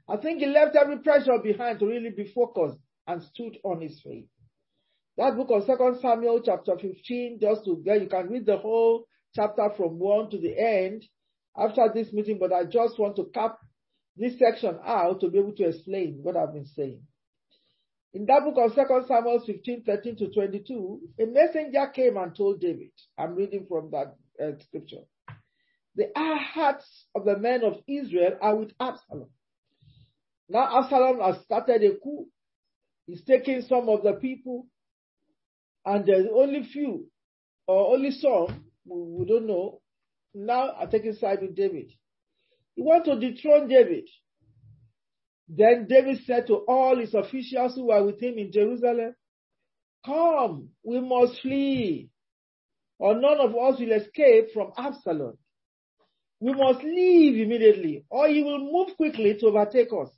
[0.07, 3.99] I think he left every pressure behind to really be focused and stood on his
[4.03, 4.27] faith.
[5.17, 9.05] That book of Second Samuel chapter 15, just to get, you can read the whole
[9.35, 11.05] chapter from 1 to the end
[11.57, 13.57] after this meeting, but I just want to cap
[14.15, 17.01] this section out to be able to explain what I've been saying.
[18.13, 22.61] In that book of 2 Samuel 15, 13 to 22, a messenger came and told
[22.61, 25.01] David, I'm reading from that uh, scripture,
[25.95, 29.29] the hearts of the men of Israel are with Absalom.
[30.47, 32.27] Now Absalom has started a coup.
[33.07, 34.67] He's taking some of the people,
[35.85, 37.07] and there's only few,
[37.67, 39.81] or only some, we don't know,
[40.35, 41.91] now are taking side with David.
[42.75, 44.07] He wants to dethrone David.
[45.55, 49.15] Then David said to all his officials who were with him in Jerusalem,
[50.03, 52.09] Come, we must flee,
[52.97, 55.37] or none of us will escape from Absalom.
[56.39, 60.09] We must leave immediately, or he will move quickly to overtake us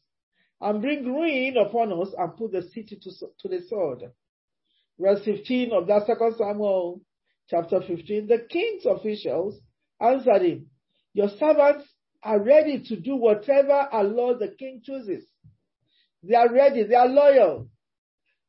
[0.62, 4.04] and bring ruin upon us and put the city to, to the sword.
[4.98, 7.02] Verse 15 of that second Samuel
[7.50, 9.60] chapter 15, the king's officials
[10.02, 10.68] answered him,
[11.14, 11.86] Your servants
[12.26, 15.24] are ready to do whatever our Lord the king chooses.
[16.24, 17.70] They are ready, they are loyal.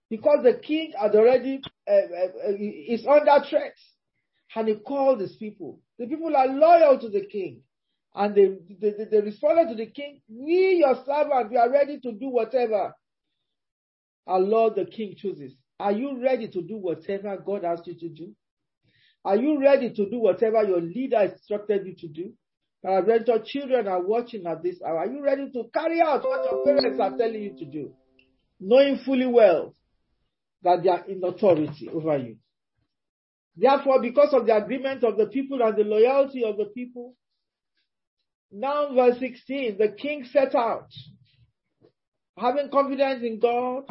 [0.09, 3.75] Because the king had already uh, uh, is under threat.
[4.55, 5.81] And he called his people.
[5.99, 7.61] The people are loyal to the king.
[8.15, 12.12] And they, they, they responded to the king, We, your servant, we are ready to
[12.12, 12.95] do whatever
[14.27, 15.53] our Lord the king chooses.
[15.79, 18.33] Are you ready to do whatever God asked you to do?
[19.23, 22.33] Are you ready to do whatever your leader instructed you to do?
[22.87, 24.99] Parental children are watching at this hour.
[24.99, 27.92] Are you ready to carry out what your parents are telling you to do?
[28.61, 29.75] Knowing fully well
[30.62, 32.37] that they are in authority over you.
[33.57, 37.16] Therefore, because of the agreement of the people and the loyalty of the people,
[38.53, 40.87] now verse 16, the king set out,
[42.38, 43.83] having confidence in God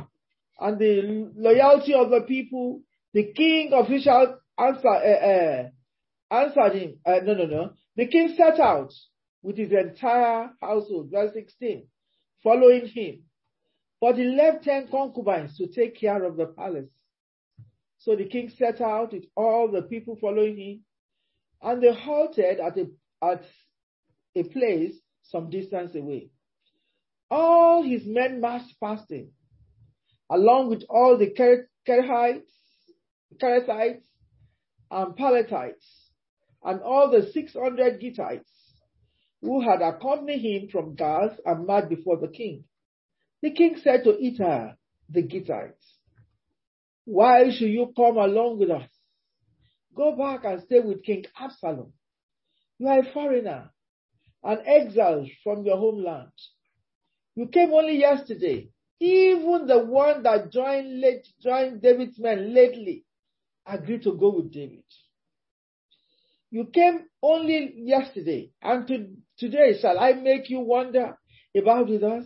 [0.58, 2.80] and the loyalty of the people,
[3.14, 5.70] the king official answer, uh, uh,
[6.32, 7.74] answered him, uh, no, no, no.
[7.96, 8.94] The king set out
[9.42, 11.88] with his entire household, verse 16,
[12.44, 13.24] following him.
[14.02, 16.90] But he left ten concubines to take care of the palace.
[18.00, 20.84] So the king set out with all the people following him,
[21.62, 22.88] and they halted at a,
[23.24, 23.46] at
[24.36, 26.30] a place some distance away.
[27.32, 29.32] All his men marched past him,
[30.30, 31.32] along with all the
[31.88, 32.52] Kerethites,
[33.42, 34.06] Kerethites
[34.92, 36.05] and Pelethites,
[36.66, 38.50] and all the 600 Gittites
[39.42, 42.64] who had accompanied him from Gath and marched before the king.
[43.42, 44.74] The king said to Ittai,
[45.10, 45.86] the Gittites,
[47.06, 48.90] Why should you come along with us?
[49.96, 51.94] Go back and stay with King Absalom.
[52.80, 53.70] You are a foreigner,
[54.44, 56.32] an exile from your homeland.
[57.36, 58.70] You came only yesterday.
[59.00, 63.06] Even the one that joined, late, joined David's men lately
[63.68, 64.84] agreed to go with David.
[66.56, 71.18] You came only yesterday, and to, today shall I make you wonder
[71.54, 72.24] about with us?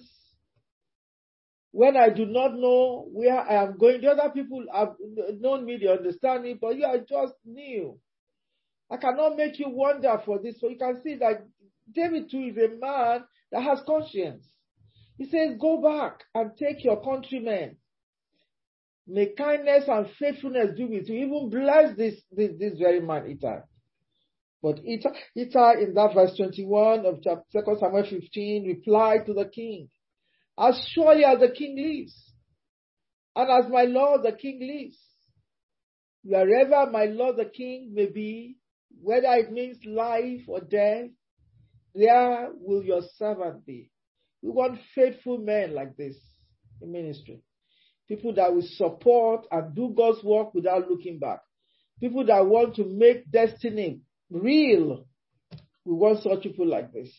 [1.71, 4.89] When I do not know where I am going, the other people have
[5.39, 7.97] known me, they understand me, but you are just new.
[8.91, 10.59] I cannot make you wonder for this.
[10.61, 11.47] So you can see that
[11.91, 14.45] David too is a man that has conscience.
[15.17, 17.77] He says, go back and take your countrymen
[19.11, 21.15] May kindness and faithfulness do with you.
[21.25, 23.61] Even bless this, this, this very man, Ittai.
[24.61, 29.45] But Ittai, Ittai in that verse 21 of chapter 2 Samuel 15 replied to the
[29.45, 29.89] king,
[30.57, 32.33] As surely as the king lives,
[33.35, 34.97] and as my lord the king lives,
[36.23, 38.57] wherever my lord the king may be,
[39.01, 41.09] whether it means life or death,
[41.95, 43.89] there will your servant be.
[44.41, 46.15] We want faithful men like this
[46.81, 47.41] in ministry.
[48.07, 51.39] People that will support and do God's work without looking back.
[51.99, 55.05] People that want to make destiny real.
[55.85, 57.09] We want such people like this.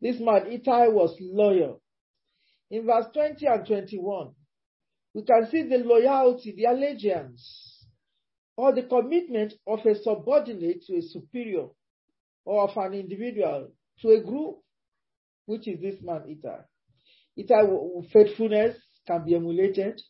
[0.00, 1.80] This man, Ittai, was loyal.
[2.70, 4.30] In verse 20 and 21,
[5.14, 7.84] we can see the loyalty, the allegiance,
[8.56, 11.68] or the commitment of a subordinate to a superior
[12.44, 13.70] or of an individual
[14.02, 14.56] to a group,
[15.46, 16.64] which is this man, Itai.
[17.36, 17.62] Ittai,
[18.12, 20.00] faithfulness, can be emulated.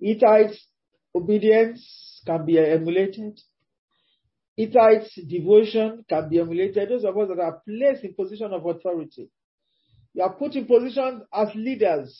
[0.00, 0.66] Hittite's
[1.14, 3.40] obedience can be emulated.
[4.60, 6.88] Hittite's devotion can be emulated.
[6.88, 9.30] Those of us that are placed in position of authority.
[10.14, 12.18] You are put in position as leaders.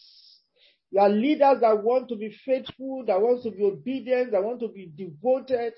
[0.90, 4.60] You are leaders that want to be faithful, that want to be obedient, that want
[4.60, 5.74] to be devoted.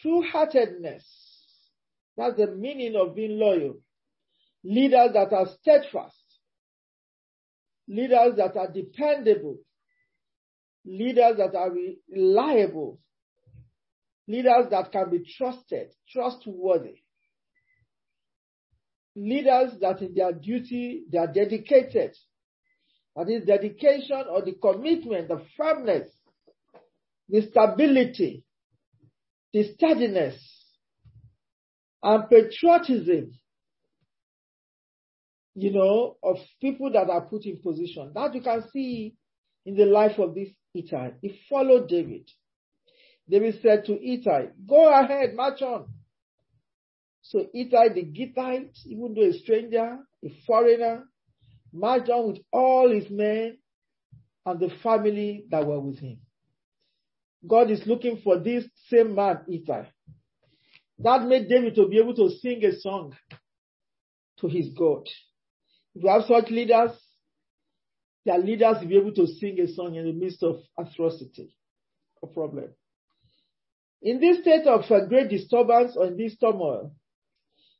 [0.00, 1.04] True heartedness.
[2.16, 3.76] That's the meaning of being loyal.
[4.62, 6.16] Leaders that are steadfast
[7.88, 9.58] leaders that are dependable,
[10.84, 11.72] leaders that are
[12.10, 12.98] reliable,
[14.28, 16.96] leaders that can be trusted, trustworthy,
[19.14, 22.16] leaders that in their duty they are dedicated.
[23.14, 26.10] That is dedication or the commitment, the firmness,
[27.28, 28.44] the stability,
[29.52, 30.36] the steadiness,
[32.02, 33.32] and patriotism
[35.56, 38.12] you know, of people that are put in position.
[38.14, 39.14] That you can see
[39.64, 41.12] in the life of this Ittai.
[41.22, 42.30] He followed David.
[43.28, 45.88] David said to Ittai, go ahead, march on.
[47.22, 51.04] So Ittai the Gittite, even though a stranger, a foreigner,
[51.72, 53.58] marched on with all his men
[54.44, 56.18] and the family that were with him.
[57.46, 59.86] God is looking for this same man, Ittai.
[61.00, 63.14] That made David to be able to sing a song
[64.40, 65.06] to his God.
[65.94, 66.92] If have such leaders,
[68.24, 71.54] their leaders will be able to sing a song in the midst of atrocity
[72.22, 72.70] or problem.
[74.06, 76.92] In this state of uh, great disturbance or in this turmoil,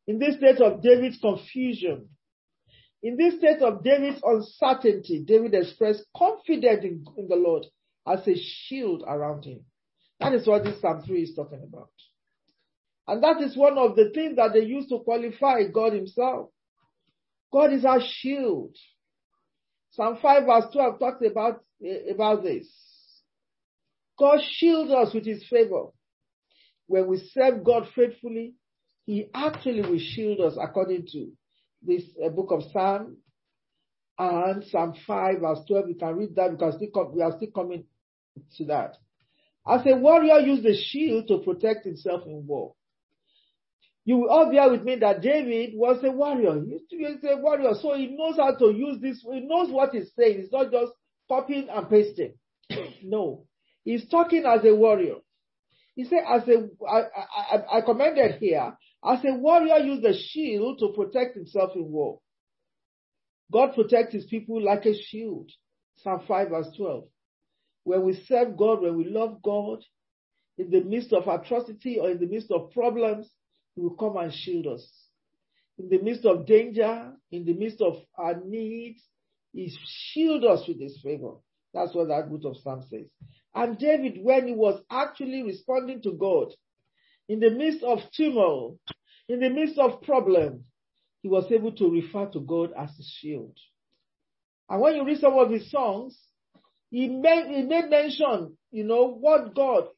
[0.09, 2.09] in this state of David's confusion,
[3.01, 7.67] in this state of David's uncertainty, David expressed confidence in, in the Lord
[8.09, 9.61] as a shield around him.
[10.19, 11.91] That is what this Psalm 3 is talking about.
[13.07, 16.51] And that is one of the things that they use to qualify God Himself.
[17.53, 18.75] God is our shield.
[19.93, 21.61] Psalm 5 verse 12 talks about,
[22.13, 22.67] about this.
[24.19, 25.91] God shields us with His favor.
[26.87, 28.55] When we serve God faithfully,
[29.05, 31.33] He actually will shield us according to
[31.83, 33.19] this uh, book of Psalm
[34.19, 35.89] and Psalm 5 verse 12.
[35.89, 36.81] You can read that because
[37.15, 37.85] we are still coming
[38.57, 38.97] to that.
[39.67, 42.75] As a warrior used the shield to protect himself in war.
[44.05, 46.63] You will all bear with me that David was a warrior.
[46.89, 49.21] He was a warrior, so he knows how to use this.
[49.21, 50.39] He knows what he's saying.
[50.39, 50.93] It's not just
[51.29, 52.35] copying and pasting.
[53.03, 53.47] no,
[53.83, 55.17] he's talking as a warrior.
[55.97, 57.01] He said, as a, I,
[57.57, 62.21] I, I commended here, as a warrior used the shield to protect himself in war.
[63.51, 65.51] God protects his people like a shield.
[66.03, 67.05] Psalm 5 verse 12.
[67.85, 69.79] When we serve God, when we love God,
[70.59, 73.29] in the midst of atrocity or in the midst of problems,
[73.75, 74.87] He will come and shield us.
[75.79, 79.03] In the midst of danger, in the midst of our needs,
[79.53, 81.35] He shield us with His favor.
[81.77, 83.05] That's what that book of Psalm says.
[83.55, 86.55] And David, when he was actually responding to God,
[87.29, 88.79] in the midst of turmoil,
[89.29, 90.65] in the midst of problem,
[91.21, 93.59] he was able to refer to God as a shield.
[94.71, 96.19] And when you read some of his songs,
[96.91, 99.89] he made, he made mention, you know, what God,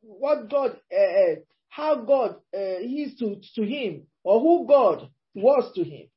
[0.00, 1.34] what God, uh,
[1.68, 6.08] how God uh, is to, to him, or who God was to him,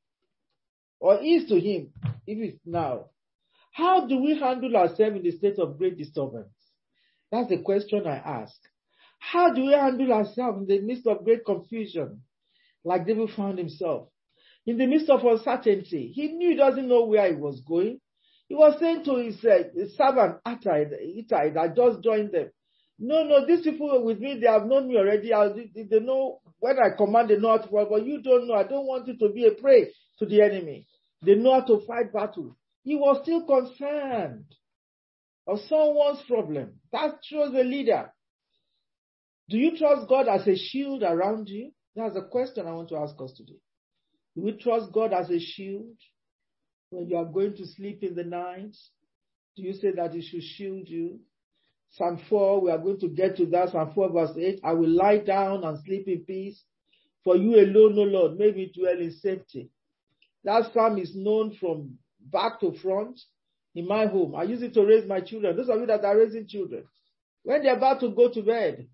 [0.98, 1.92] or is to him,
[2.26, 3.10] if it's now.
[3.74, 6.54] How do we handle ourselves in the state of great disturbance?
[7.32, 8.54] That's the question I ask.
[9.18, 12.22] How do we handle ourselves in the midst of great confusion,
[12.84, 14.10] like David found himself?
[14.64, 18.00] In the midst of uncertainty, he knew he doesn't know where he was going.
[18.48, 20.84] He was saying to his, uh, his servant Ittai,
[21.18, 22.50] Ittai that just joined them,
[22.98, 25.32] no, no, these people with me, they have known me already.
[25.32, 28.54] I'll, they know when I command, they know how to fight, but you don't know.
[28.54, 30.86] I don't want you to be a prey to the enemy.
[31.22, 32.56] They know how to fight battle.
[32.84, 34.44] He was still concerned
[35.46, 36.74] of someone's problem.
[36.92, 38.12] That shows a leader.
[39.48, 41.72] Do you trust God as a shield around you?
[41.96, 43.58] That's a question I want to ask us today.
[44.36, 45.96] Do we trust God as a shield?
[46.90, 48.76] When you are going to sleep in the night,
[49.56, 51.20] do you say that He should shield you?
[51.92, 53.70] Psalm 4, we are going to get to that.
[53.70, 54.60] Psalm 4 verse 8.
[54.64, 56.62] I will lie down and sleep in peace.
[57.22, 59.70] For you alone, O Lord, make me dwell in safety.
[60.42, 63.20] That psalm is known from back to front
[63.74, 64.34] in my home.
[64.34, 65.56] I use it to raise my children.
[65.56, 66.84] Those of you that are raising children,
[67.42, 68.88] when they're about to go to bed,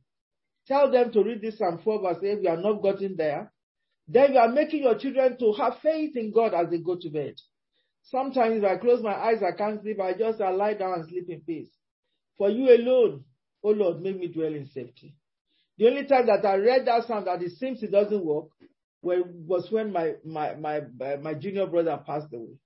[0.66, 2.40] tell them to read this Psalm 4 verse 8.
[2.40, 3.52] We are not gotten there.
[4.08, 7.10] Then you are making your children to have faith in God as they go to
[7.10, 7.34] bed.
[8.02, 10.00] Sometimes I close my eyes, I can't sleep.
[10.00, 11.68] I just I lie down and sleep in peace.
[12.38, 13.24] For you alone,
[13.62, 15.14] oh Lord, make me dwell in safety.
[15.78, 18.48] The only time that I read that psalm that it seems it doesn't work
[19.02, 20.80] well, was when my, my, my,
[21.22, 22.58] my junior brother passed away.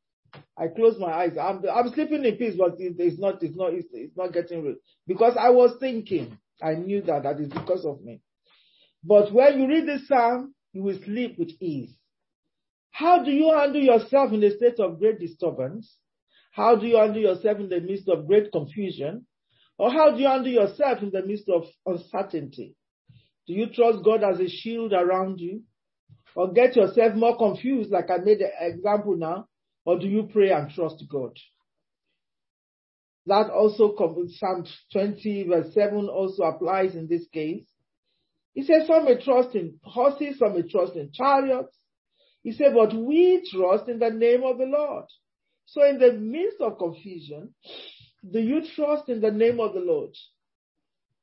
[0.59, 1.33] I closed my eyes.
[1.41, 4.63] I'm, I'm sleeping in peace, but it, it's not, it's not, it's, it's not getting
[4.63, 4.77] real.
[5.07, 8.21] Because I was thinking, I knew that that is because of me.
[9.03, 11.95] But when you read this psalm, you will sleep with ease.
[12.91, 15.97] How do you handle yourself in a state of great disturbance?
[16.53, 19.27] How do you handle yourself in the midst of great confusion?
[19.77, 22.77] Or how do you handle yourself in the midst of uncertainty?
[23.47, 25.63] Do you trust God as a shield around you?
[26.37, 29.49] Or get yourself more confused, like I made an example now?
[29.85, 31.37] Or do you pray and trust God?
[33.27, 37.65] That also, Psalm 20 verse 7 also applies in this case.
[38.55, 41.77] He says some may trust in horses, some may trust in chariots,
[42.45, 45.07] he said, but we trust in the name of the Lord.
[45.65, 47.55] So in the midst of confusion,
[48.31, 50.11] do you trust in the name of the Lord?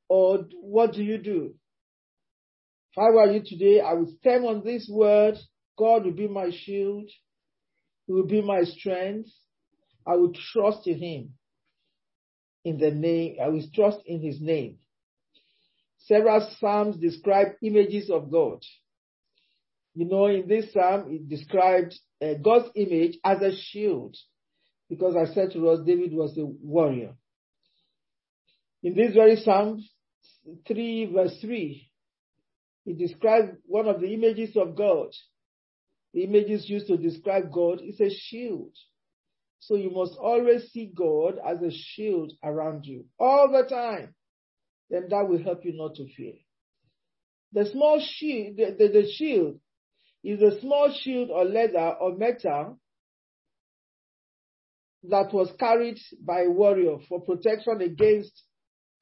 [0.08, 1.54] Or what do you do?
[2.90, 5.38] If I were you today, I would stand on this word.
[5.78, 7.08] God will be my shield.
[8.06, 9.30] He will be my strength.
[10.06, 11.34] I will trust in him.
[12.64, 14.78] In the name, I will trust in his name.
[15.98, 18.62] Several Psalms describe images of God.
[19.94, 24.16] You know, in this psalm, it described uh, God's image as a shield,
[24.88, 27.14] because I said to us, David was a warrior.
[28.82, 29.84] In this very psalm,
[30.66, 31.88] 3 verse 3,
[32.86, 35.10] it described one of the images of God
[36.12, 38.72] the images used to describe God is a shield.
[39.60, 44.14] So you must always see God as a shield around you all the time.
[44.90, 46.34] Then that will help you not to fear.
[47.52, 49.60] The small shield, the, the, the shield
[50.24, 52.78] is a small shield or leather or metal
[55.04, 58.42] that was carried by a warrior for protection against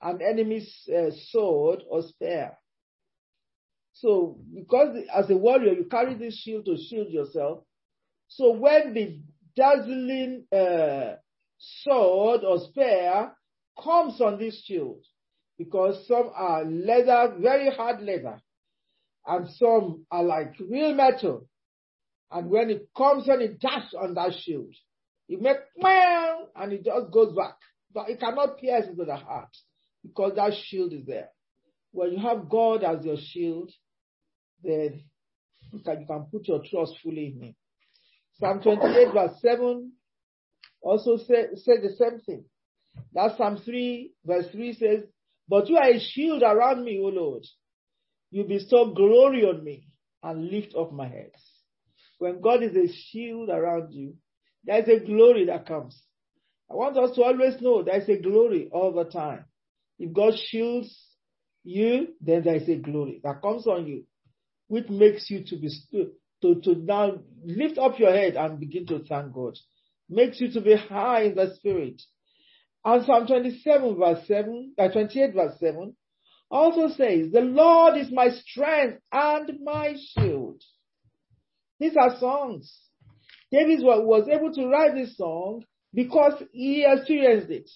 [0.03, 2.53] an enemy's uh, sword or spear.
[3.93, 7.65] So, because as a warrior, you carry this shield to shield yourself.
[8.29, 9.21] So when the
[9.57, 11.17] dazzling uh,
[11.59, 13.33] sword or spear
[13.83, 15.05] comes on this shield,
[15.59, 18.41] because some are leather, very hard leather,
[19.27, 21.47] and some are like real metal.
[22.31, 24.73] And when it comes on, it dashes on that shield.
[25.29, 25.61] It makes
[26.57, 27.57] and it just goes back.
[27.93, 29.51] But it cannot pierce into the heart
[30.03, 31.29] because that shield is there.
[31.93, 33.71] When you have God as your shield,
[34.63, 35.03] then
[35.73, 37.55] you can, you can put your trust fully in Him.
[38.39, 39.93] Psalm 28 verse 7
[40.83, 42.45] also say, say the same thing.
[43.13, 45.01] That Psalm 3 verse 3 says,
[45.49, 47.45] But you are a shield around me, O Lord.
[48.31, 49.89] You bestow glory on me
[50.23, 51.33] and lift up my head.
[52.19, 54.15] When God is a shield around you,
[54.65, 56.01] there is a glory that comes.
[56.71, 59.47] I want us to always know there is a glory all the time.
[59.99, 60.95] If God shields
[61.65, 64.05] you, then there is a glory that comes on you,
[64.69, 65.69] which makes you to be
[66.43, 69.59] to, to now lift up your head and begin to thank God.
[70.09, 72.01] Makes you to be high in the spirit.
[72.85, 75.95] And Psalm 27 verse 7, uh, 28 verse 7
[76.51, 80.63] also says, the Lord is my strength and my shield.
[81.79, 82.75] These are songs.
[83.53, 87.71] David was able to write this song because he experienced it.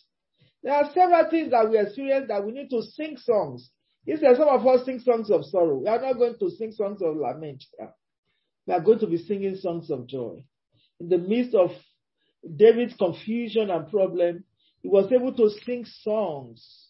[0.65, 3.71] There are several things that we experience that we need to sing songs.
[4.07, 5.77] Instead, some of us sing songs of sorrow.
[5.77, 7.63] We are not going to sing songs of lament.
[8.67, 10.45] We are going to be singing songs of joy.
[10.99, 11.71] In the midst of
[12.57, 14.45] David's confusion and problem,
[14.81, 16.89] he was able to sing songs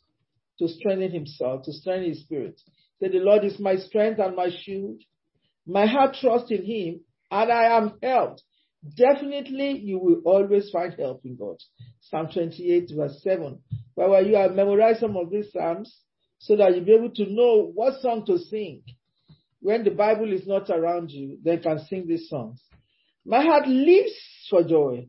[0.60, 2.60] to strengthen himself, to strengthen his spirit.
[3.00, 5.02] Say, the Lord is my strength and my shield.
[5.66, 7.00] My heart trusts in him
[7.30, 8.42] and I am helped.
[8.96, 11.56] Definitely you will always find help in God.
[12.00, 13.58] Psalm 28 verse 7.
[13.94, 16.00] Where you have memorized some of these Psalms
[16.38, 18.82] so that you'll be able to know what song to sing.
[19.60, 22.62] When the Bible is not around you, then can sing these songs.
[23.24, 24.12] My heart leaps
[24.50, 25.08] for joy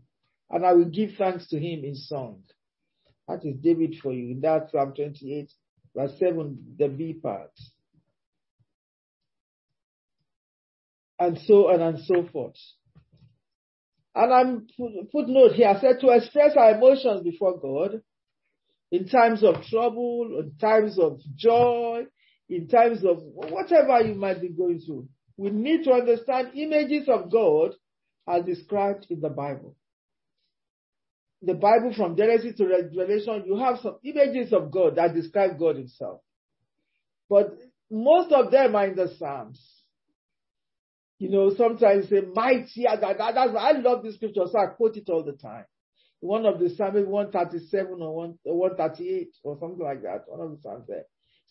[0.50, 2.44] and I will give thanks to him in song.
[3.28, 4.32] That is David for you.
[4.32, 5.52] In that Psalm 28
[5.94, 7.52] verse 7, the B part.
[11.20, 12.56] And so on and so forth.
[14.16, 14.68] And I'm
[15.12, 18.02] footnote here I said to express our emotions before God
[18.90, 22.06] in times of trouble, in times of joy,
[22.48, 25.10] in times of whatever you might be going through.
[25.36, 27.74] We need to understand images of God
[28.28, 29.76] as described in the Bible.
[31.42, 35.76] The Bible from Genesis to Revelation, you have some images of God that describe God
[35.76, 36.22] himself.
[37.30, 37.58] But
[37.92, 39.60] most of them are in the Psalms.
[41.18, 42.84] You know, sometimes say mighty.
[42.84, 45.66] That, that, that's I love this scripture, so I quote it all the time.
[46.20, 50.24] One of the Psalms, 137 or 1, 138 or something like that.
[50.28, 51.04] One of the Psalms there.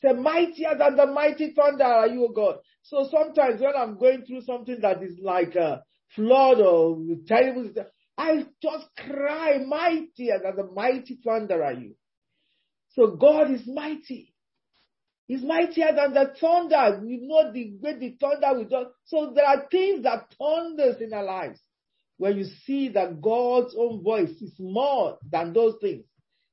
[0.03, 2.57] Say, mightier than the mighty thunder are you, God.
[2.83, 5.83] So sometimes when I'm going through something that is like a
[6.15, 7.71] flood or terrible,
[8.19, 11.95] I just cry, mightier than the mighty thunder are you.
[12.91, 14.34] So God is mighty.
[15.27, 17.01] He's mightier than the thunder.
[17.03, 18.87] We know the way the thunder will do.
[19.05, 21.61] So there are things that thunders in our lives.
[22.19, 26.05] When you see that God's own voice is more than those things,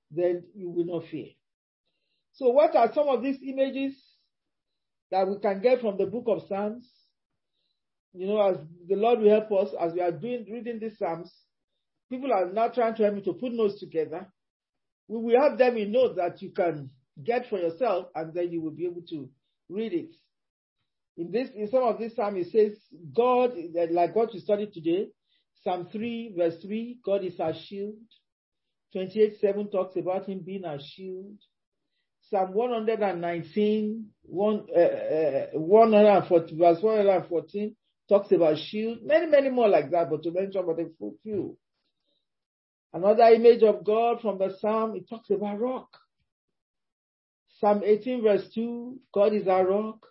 [0.09, 1.27] then you will not fear.
[2.33, 3.93] So what are some of these images
[5.11, 6.89] that we can get from the book of Psalms?
[8.13, 8.57] You know, as
[8.87, 11.31] the Lord will help us as we are doing reading these Psalms,
[12.09, 14.27] people are now trying to help me to put notes together.
[15.07, 16.89] We will have them in notes that you can
[17.23, 19.29] get for yourself, and then you will be able to
[19.69, 20.15] read it.
[21.17, 22.77] In this, in some of this psalm, it says,
[23.13, 23.51] God,
[23.91, 25.09] like what we studied today,
[25.63, 27.95] Psalm 3, verse 3, God is our shield.
[28.93, 31.37] 28, 7 talks about him being our shield.
[32.29, 37.75] Psalm 119, one, uh, uh, 140, verse 114
[38.07, 38.99] talks about shield.
[39.03, 40.89] Many, many more like that, but to mention but a
[41.23, 41.57] few.
[42.93, 45.89] Another image of God from the Psalm, it talks about rock.
[47.61, 50.07] Psalm 18 verse 2, God is our rock.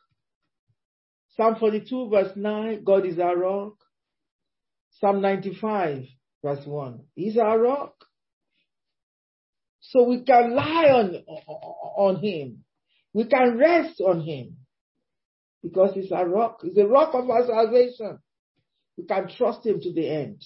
[1.36, 3.74] Psalm 42 verse 9, God is our rock.
[5.00, 6.04] Psalm 95
[6.44, 7.94] verse 1, He's our rock.
[9.80, 11.16] So we can lie on,
[11.96, 12.62] on Him.
[13.12, 14.58] We can rest on Him.
[15.60, 16.60] Because He's our rock.
[16.62, 18.20] He's the rock of our salvation.
[18.96, 20.40] we can trust him to the end.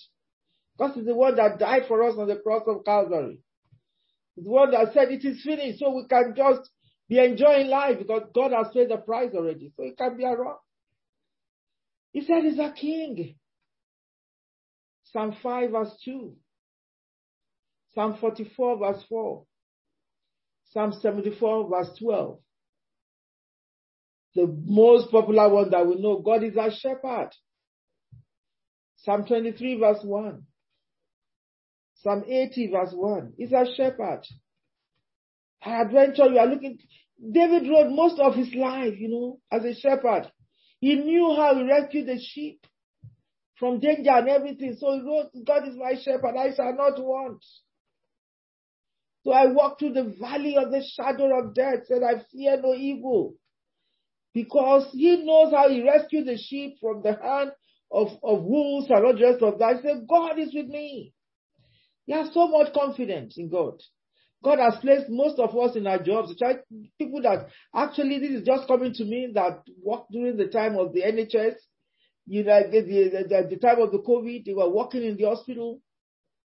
[0.77, 3.41] Because he's the one that died for us on the cross of Calvary.
[4.35, 6.71] He's the one that said it is finished, so we can just
[7.09, 9.73] be enjoying life because God has paid the price already.
[9.77, 10.57] So it can't be wrong.
[12.13, 13.35] He said he's a king.
[15.13, 16.35] Psalm 5 verse 2.
[17.95, 19.45] Psalm 44 verse 4.
[20.73, 22.39] Psalm 74 verse 12.
[24.35, 27.31] The most popular one that we know, God is our shepherd.
[28.97, 30.43] Psalm 23 verse 1.
[32.03, 33.33] Psalm 80 verse 1.
[33.37, 34.23] He's our shepherd.
[35.65, 36.79] Adventure, you are looking,
[37.33, 40.31] David wrote most of his life, you know, as a shepherd.
[40.81, 42.67] He knew how he rescued the sheep
[43.59, 44.77] from danger and everything.
[44.79, 47.45] So he wrote, God is my shepherd, I shall not want.
[49.23, 52.75] So I walk through the valley of the shadow of death, said I fear no
[52.75, 53.35] evil.
[54.35, 57.53] Because he knows how he rescued the sheep from the hand
[57.91, 59.77] of, of wolves and all the rest of that.
[59.77, 61.15] He said, God is with me.
[62.05, 63.81] He has so much confidence in God.
[64.45, 66.35] God has placed most of us in our jobs.
[66.99, 70.93] People that actually this is just coming to me that worked during the time of
[70.93, 71.55] the NHS,
[72.27, 75.81] you know, the, the, the, time of the COVID, they were working in the hospital.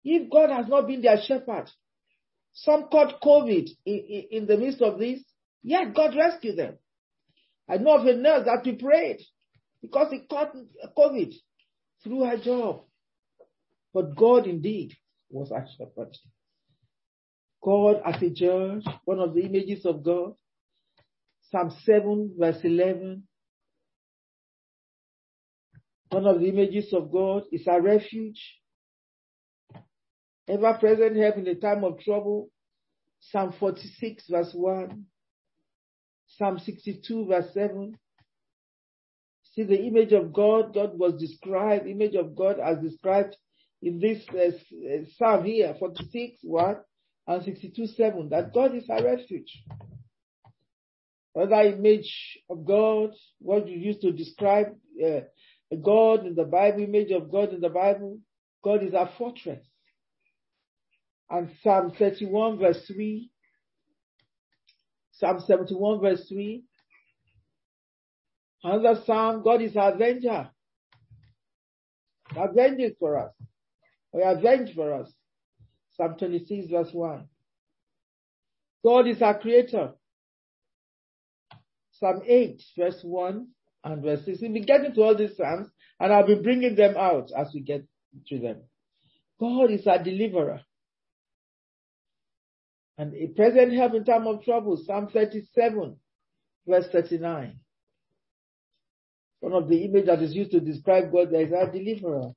[0.04, 1.70] If God has not been their shepherd,
[2.54, 5.20] some caught COVID in, in, in the midst of this,
[5.62, 6.78] yet God rescued them.
[7.70, 9.22] I know of a nurse that we prayed
[9.82, 10.56] because he caught
[10.98, 11.34] COVID
[12.04, 12.84] through her job.
[13.94, 14.94] But God indeed
[15.30, 16.16] was our shepherd.
[17.62, 20.34] God as a judge, one of the images of God.
[21.52, 23.24] Psalm 7 verse 11.
[26.10, 28.42] One of the images of God is a refuge.
[30.50, 32.50] Ever present help in the time of trouble.
[33.20, 35.06] Psalm 46 verse 1.
[36.38, 37.98] Psalm 62 verse 7.
[39.54, 43.36] See the image of God, God was described, image of God as described
[43.82, 44.52] in this uh,
[45.18, 46.76] psalm here, 46 1
[47.36, 49.64] and 62 7, that God is our refuge.
[51.34, 55.22] Another image of God, what you used to describe uh,
[55.82, 58.20] God in the Bible, image of God in the Bible,
[58.64, 59.66] God is our fortress.
[61.30, 63.30] And Psalm 31 verse 3,
[65.14, 66.64] Psalm 71 verse 3,
[68.64, 70.50] another Psalm, God is our avenger.
[72.36, 73.34] Avenging for us.
[74.12, 75.12] Or avenge for us.
[76.02, 77.28] Psalm 26 verse 1.
[78.84, 79.92] God is our creator.
[81.92, 83.48] Psalm 8 verse 1
[83.84, 84.40] and verse 6.
[84.42, 85.68] We'll be getting to all these Psalms
[86.00, 87.86] and I'll be bringing them out as we get
[88.30, 88.64] to them.
[89.40, 90.62] God is our deliverer.
[92.98, 94.82] And a present help in time of trouble.
[94.84, 95.98] Psalm 37
[96.68, 97.60] verse 39.
[99.42, 102.32] One of the images that is used to describe God as our deliverer.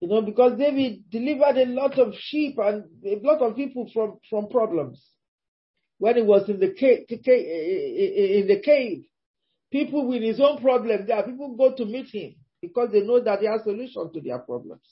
[0.00, 4.18] You know, because David delivered a lot of sheep and a lot of people from,
[4.28, 5.02] from problems.
[5.98, 9.04] When he was in the cave, eh, eh, eh, in the cave,
[9.72, 13.40] people with his own problems there, people go to meet him because they know that
[13.40, 14.82] he has solution to their problems.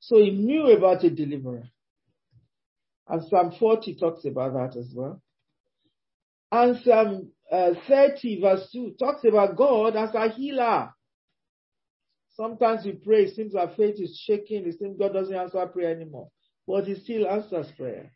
[0.00, 1.68] So he knew about a deliverer.
[3.08, 5.22] And Psalm 40 talks about that as well.
[6.52, 10.90] And Psalm uh, 30 verse 2 talks about God as a healer.
[12.34, 15.68] Sometimes we pray, it seems our faith is shaking, it seems God doesn't answer our
[15.68, 16.28] prayer anymore.
[16.66, 18.12] But He still answers prayer.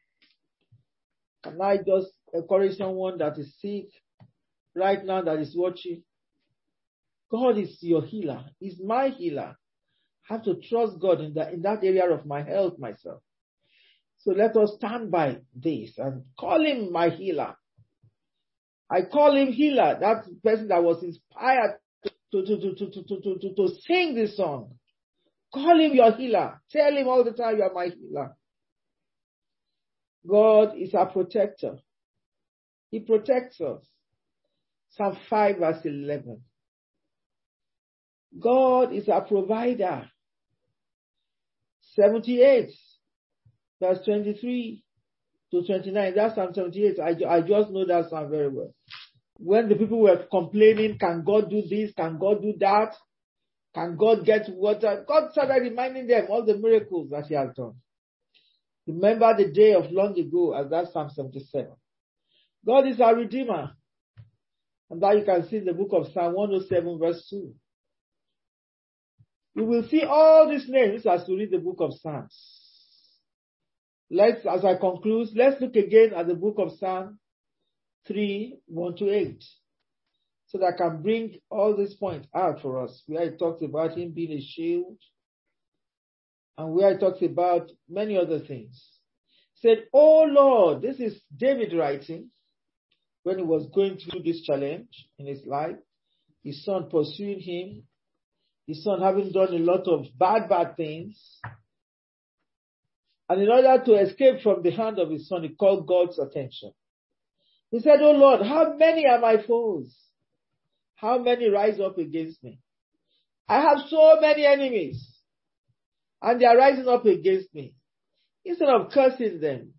[1.43, 3.89] Can I just encourage someone that is sick
[4.75, 6.03] right now that is watching?
[7.31, 8.45] God is your healer.
[8.61, 9.57] He's my healer.
[10.31, 13.21] I have to trust God in that, in that area of my health myself.
[14.19, 17.55] So let us stand by this and call him my healer.
[18.91, 19.99] I call him healer.
[20.01, 21.79] That person that was inspired
[22.43, 24.75] to, to, to, to, to, to, to, to sing this song.
[25.53, 26.61] Call him your healer.
[26.71, 28.35] Tell him all the time you are my healer.
[30.27, 31.77] God is our protector.
[32.91, 33.87] He protects us.
[34.91, 36.41] Psalm 5 verse 11.
[38.41, 40.09] God is our provider.
[41.95, 42.71] 78
[43.81, 44.83] verse 23
[45.53, 46.15] to 29.
[46.17, 46.99] That's Psalm 78.
[46.99, 48.75] I, I just know that Psalm very well
[49.39, 51.93] when the people were complaining, can God do this?
[51.95, 52.95] Can God do that?
[53.75, 55.05] Can God get water?
[55.07, 57.75] God started reminding them all the miracles that He has done.
[58.87, 61.73] Remember the day of long ago, as that Psalm 77.
[62.65, 63.73] God is our Redeemer.
[64.91, 67.53] And that you can see in the book of Psalm 107, verse 2.
[69.57, 72.37] You will see all these names as you read the book of Psalms.
[74.11, 77.19] Let's, as I conclude, let's look again at the book of Psalm
[78.07, 79.45] 3, 1 to 8.
[80.47, 83.99] so that I can bring all these points out for us, where he talks about
[83.99, 84.99] him being a shield,
[86.57, 88.81] and where he talks about many other things.
[89.55, 92.31] He Said, Oh Lord, this is David writing
[93.25, 95.77] when he was going through this challenge in his life,
[96.45, 97.83] his son pursuing him,
[98.67, 101.21] his son having done a lot of bad, bad things.
[103.29, 106.73] And in order to escape from the hand of his son, he called God's attention.
[107.71, 109.95] He said, Oh Lord, how many are my foes?
[110.95, 112.61] How many rise up against me?
[113.49, 115.07] I have so many enemies
[116.23, 117.75] and they are rising up against me.
[118.45, 119.75] Instead of cursing them,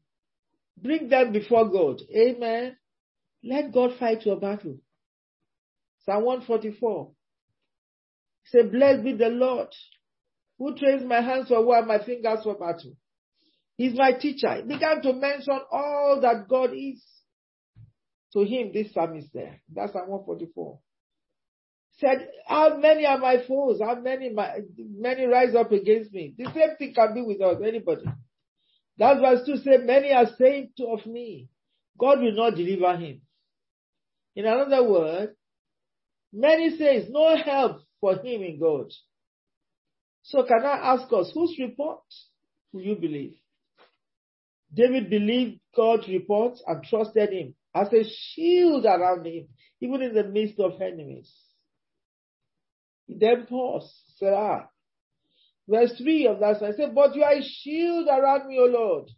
[0.78, 2.02] bring them before God.
[2.16, 2.76] Amen.
[3.44, 4.78] Let God fight your battle.
[6.06, 7.12] Psalm 144.
[8.46, 9.70] Say, blessed be the Lord
[10.58, 12.96] who trains my hands for war, my fingers for battle.
[13.78, 14.56] He's my teacher.
[14.56, 17.04] He began to mention all that God is.
[18.36, 19.62] To him, this psalmist there.
[19.74, 20.80] That's Psalm 144
[22.00, 23.80] said, How many are my foes?
[23.82, 26.34] How many my, many rise up against me?
[26.38, 28.06] The same thing can be with us, anybody.
[28.98, 31.48] That's verse 2 say, Many are saying to of me,
[31.98, 33.22] God will not deliver him.
[34.36, 35.36] In another word,
[36.34, 38.88] many says no help for him in God.
[40.24, 42.02] So can I ask us, whose report
[42.74, 43.36] will you believe?
[44.74, 49.50] David believed God's report and trusted him as a shield around him,
[49.82, 51.32] even in the midst of enemies.
[53.06, 54.70] He then paused, Selah.
[55.68, 59.10] Verse 3 of that, I said, But you are a shield around me, O Lord.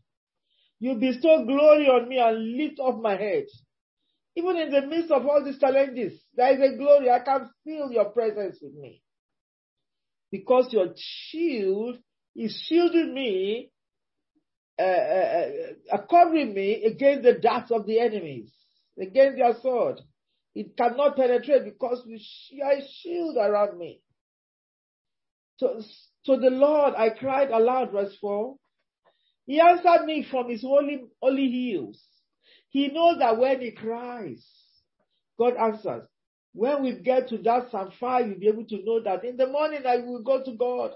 [0.79, 3.45] You bestow glory on me and lift up my head.
[4.35, 7.09] Even in the midst of all these challenges, there is a glory.
[7.09, 9.01] I can feel your presence with me.
[10.31, 11.97] Because your shield
[12.35, 13.71] is shielding me,
[14.79, 15.47] uh, uh,
[15.91, 18.51] uh, covering me against the darts of the enemies,
[18.99, 20.01] against their sword.
[20.53, 24.01] It cannot penetrate because you are a shield around me.
[25.57, 25.81] So,
[26.25, 28.55] to the Lord I cried aloud, verse 4.
[29.45, 32.03] He answered me from his holy, holy hills.
[32.69, 34.45] He knows that when he cries,
[35.39, 36.07] God answers.
[36.53, 39.47] When we get to that Psalm 5, you'll be able to know that in the
[39.47, 40.91] morning I will go to God.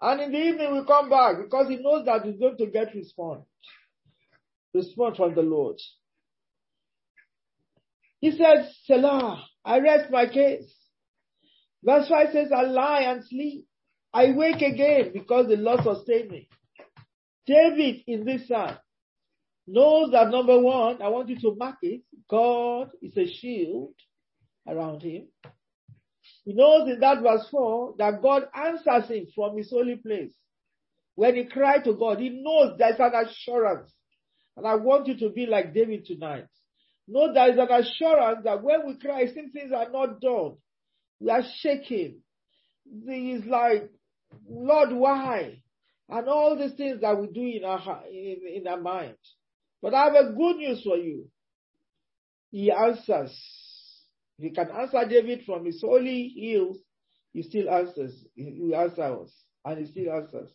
[0.00, 2.94] And in the evening we'll come back because he knows that he's going to get
[2.94, 3.46] response.
[4.74, 5.76] Response from the Lord.
[8.20, 10.74] He said, Selah, I rest my case.
[11.82, 13.66] Verse 5 says, I lie and sleep.
[14.12, 16.48] I wake again because the Lord sustained me.
[17.46, 18.76] David in this psalm
[19.66, 23.94] knows that number one, I want you to mark it, God is a shield
[24.66, 25.28] around him.
[26.46, 30.32] He knows in that verse 4 that God answers him from his holy place.
[31.16, 33.92] When he cried to God, he knows there's an assurance.
[34.56, 36.46] And I want you to be like David tonight.
[37.08, 40.56] Know there is an assurance that when we cry, since things are not done,
[41.18, 42.20] we are shaking.
[43.06, 43.90] It's like,
[44.48, 45.62] Lord, why?
[46.08, 49.16] And all these things that we do in our, in, in our mind.
[49.82, 51.28] But I have a good news for you.
[52.52, 53.36] He answers.
[54.38, 56.78] If he can answer David from his holy hills,
[57.32, 58.24] he still answers.
[58.34, 59.32] He answers us.
[59.64, 60.50] And he still answers.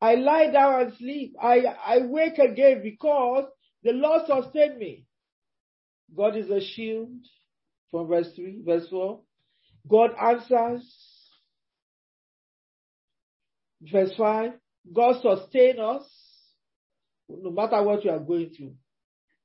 [0.00, 1.34] I lie down and sleep.
[1.40, 3.46] I, I wake again because
[3.82, 5.06] the Lord sustained me.
[6.14, 7.08] God is a shield
[7.90, 9.20] from verse 3, verse 4.
[9.88, 10.94] God answers.
[13.82, 14.52] Verse 5.
[14.92, 16.04] God sustain us
[17.28, 18.74] no matter what you are going through.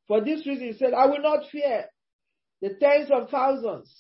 [0.08, 1.86] For this reason, he said, I will not fear
[2.62, 3.94] the tens of thousands.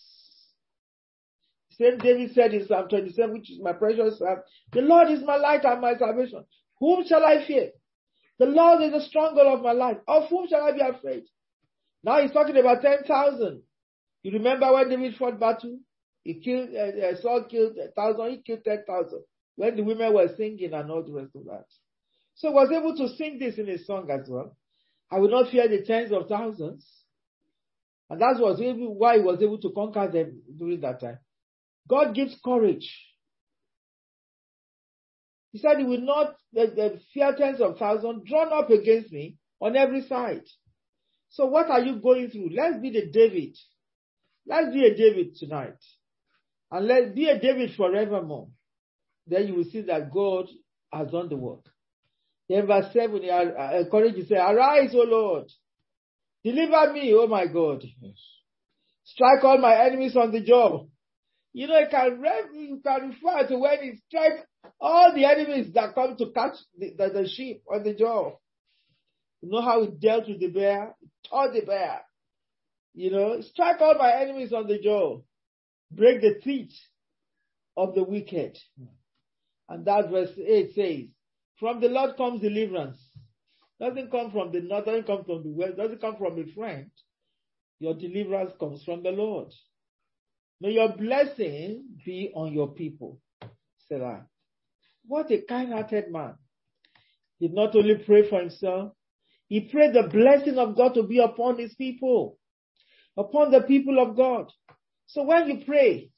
[1.71, 4.39] Same David said in Psalm 27, which is my precious psalm,
[4.73, 6.43] the Lord is my light and my salvation.
[6.79, 7.71] Whom shall I fear?
[8.37, 9.97] The Lord is the stronghold of my life.
[10.07, 11.23] Of whom shall I be afraid?
[12.03, 13.61] Now he's talking about 10,000.
[14.23, 15.79] You remember when David fought battle?
[16.23, 19.23] He killed, uh, uh Saul killed 1,000, he killed 10,000.
[19.55, 21.65] When the women were singing and all the rest of that.
[22.35, 24.55] So he was able to sing this in his song as well.
[25.11, 26.85] I will not fear the tens of thousands.
[28.09, 31.19] And that was why he was able to conquer them during that time.
[31.87, 32.89] God gives courage.
[35.51, 39.37] He said he will not let the fear tens of thousands drawn up against me
[39.59, 40.43] on every side.
[41.29, 42.49] So what are you going through?
[42.53, 43.55] Let's be the David.
[44.47, 45.77] Let's be a David tonight.
[46.71, 48.49] And let's be a David forevermore.
[49.27, 50.47] Then you will see that God
[50.91, 51.65] has done the work.
[52.47, 55.45] Then verse 7, he uh, encourages you say, Arise, O Lord.
[56.43, 57.83] Deliver me, oh my God.
[58.01, 58.13] Yes.
[59.03, 60.85] Strike all my enemies on the jaw.
[61.51, 62.21] You know, you can,
[62.83, 64.45] can refer to when he strikes
[64.79, 68.35] all the enemies that come to catch the, the, the sheep on the jaw.
[69.41, 70.95] You know how he dealt with the bear?
[70.99, 72.01] He tore the bear.
[72.93, 75.21] You know, strike all my enemies on the jaw,
[75.91, 76.73] break the teeth
[77.77, 78.57] of the wicked.
[79.69, 81.05] And that verse 8 says,
[81.59, 82.97] From the Lord comes deliverance.
[83.79, 86.91] Doesn't come from the north, doesn't come from the west, doesn't come from a friend.
[87.79, 89.53] Your deliverance comes from the Lord.
[90.59, 93.19] May your blessing be on your people.
[93.87, 94.25] Selah.
[95.07, 96.35] What a kind hearted man.
[97.39, 98.91] He not only prayed for himself,
[99.47, 102.37] he prayed the blessing of God to be upon his people,
[103.17, 104.51] upon the people of God.
[105.07, 106.11] So when you pray,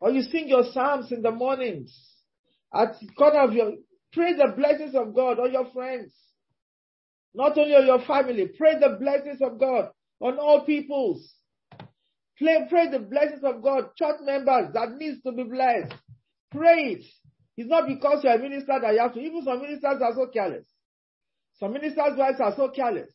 [0.00, 1.92] or you sing your psalms in the mornings,
[2.72, 3.72] at the corner of your,
[4.12, 6.14] pray the blessings of God on your friends,
[7.34, 11.34] not only on your family, pray the blessings of God on all peoples.
[12.38, 15.94] Pray, pray the blessings of God, church members that needs to be blessed.
[16.50, 17.04] Pray it.
[17.56, 19.20] It's not because you're a minister that you have to.
[19.20, 20.66] Even some ministers are so careless.
[21.58, 23.10] Some ministers' wives are so careless.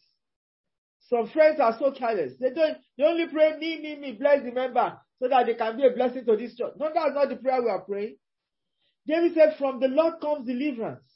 [1.08, 2.34] Some friends are so careless.
[2.40, 5.78] They don't, they only pray, me, me, me, bless the member so that they can
[5.78, 6.74] be a blessing to this church.
[6.78, 8.18] No, that's not the prayer we are praying.
[9.08, 11.08] David said, from the Lord comes deliverance.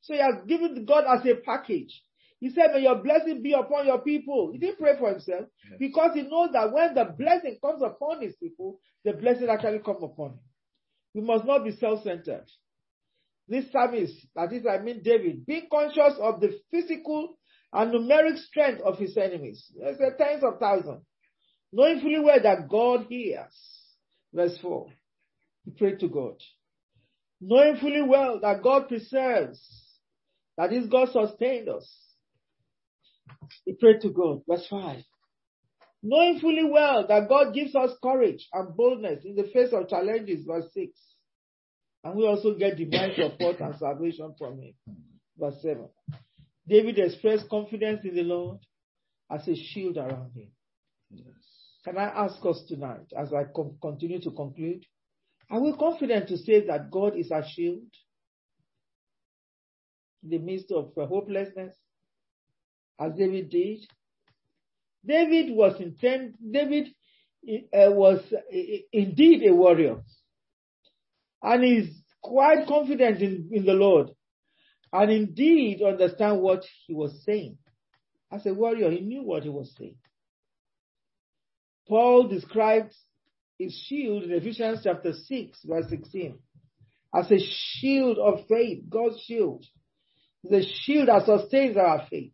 [0.00, 2.02] So he has given God as a package.
[2.40, 4.50] He said, may your blessing be upon your people.
[4.52, 5.78] He didn't pray for himself yes.
[5.78, 10.02] because he knows that when the blessing comes upon his people, the blessing actually comes
[10.02, 10.40] upon him.
[11.14, 12.44] We must not be self-centered.
[13.48, 17.38] This psalmist, that is, I mean David, being conscious of the physical
[17.72, 19.72] and numeric strength of his enemies.
[19.78, 21.04] There's a tens of thousands.
[21.72, 23.54] Knowing fully well that God hears.
[24.32, 24.88] Verse 4.
[25.64, 26.36] He prayed to God.
[27.40, 29.60] Knowing fully well that God preserves.
[30.58, 31.88] That is, God sustained us.
[33.64, 34.42] He prayed to God.
[34.48, 35.02] Verse 5.
[36.02, 40.44] Knowing fully well that God gives us courage and boldness in the face of challenges.
[40.46, 40.92] Verse 6.
[42.04, 44.74] And we also get divine support and salvation from him.
[45.38, 45.88] Verse 7.
[46.68, 48.58] David expressed confidence in the Lord
[49.30, 50.48] as a shield around him.
[51.10, 51.26] Yes.
[51.84, 54.84] Can I ask us tonight, as I com- continue to conclude,
[55.48, 57.84] are we confident to say that God is our shield
[60.24, 61.74] in the midst of uh, hopelessness,
[62.98, 63.80] as David did?
[65.04, 66.34] David was intent.
[66.52, 66.88] David
[67.48, 68.20] uh, was
[68.92, 69.98] indeed a warrior,
[71.42, 71.88] and is
[72.22, 74.10] quite confident in, in the Lord,
[74.92, 77.58] and indeed understand what he was saying.
[78.32, 79.96] As a warrior, he knew what he was saying.
[81.88, 82.92] Paul described
[83.58, 86.38] his shield in Ephesians chapter 6, verse 16,
[87.14, 89.64] as a shield of faith, God's shield.
[90.42, 92.32] The shield that sustains our faith,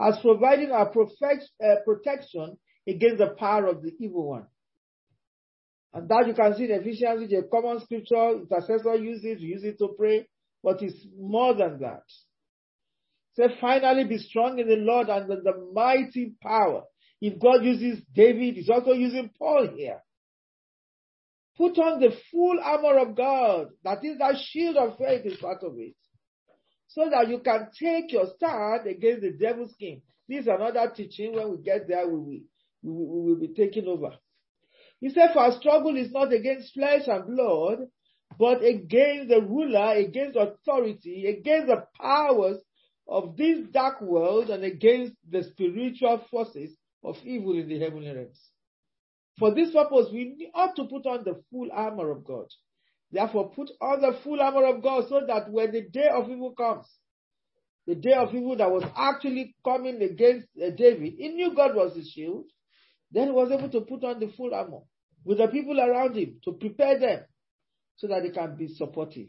[0.00, 2.56] as providing our uh, protection
[2.88, 4.46] against the power of the evil one.
[5.92, 9.40] And that you can see in Ephesians, which is a common scripture, intercessor use it,
[9.40, 10.26] use it to pray,
[10.62, 12.04] but it's more than that.
[13.34, 16.84] Say, finally be strong in the Lord and in the mighty power.
[17.20, 20.00] If God uses David, he's also using Paul here.
[21.56, 23.68] Put on the full armor of God.
[23.84, 25.94] That is that shield of faith is part of it.
[26.92, 30.02] So that you can take your stand against the devil's scheme.
[30.28, 31.34] This is another teaching.
[31.34, 32.40] When we get there, we will,
[32.82, 34.16] we will, we will be taking over.
[35.00, 37.78] He said, For our struggle is not against flesh and blood,
[38.36, 42.58] but against the ruler, against authority, against the powers
[43.06, 48.40] of this dark world, and against the spiritual forces of evil in the heavenly realms.
[49.38, 52.46] For this purpose, we ought to put on the full armor of God.
[53.12, 56.52] Therefore, put on the full armor of God so that when the day of evil
[56.52, 56.86] comes,
[57.86, 61.96] the day of evil that was actually coming against uh, David, he knew God was
[61.96, 62.44] his shield.
[63.10, 64.82] Then he was able to put on the full armor
[65.24, 67.24] with the people around him to prepare them
[67.96, 69.28] so that they can be supportive.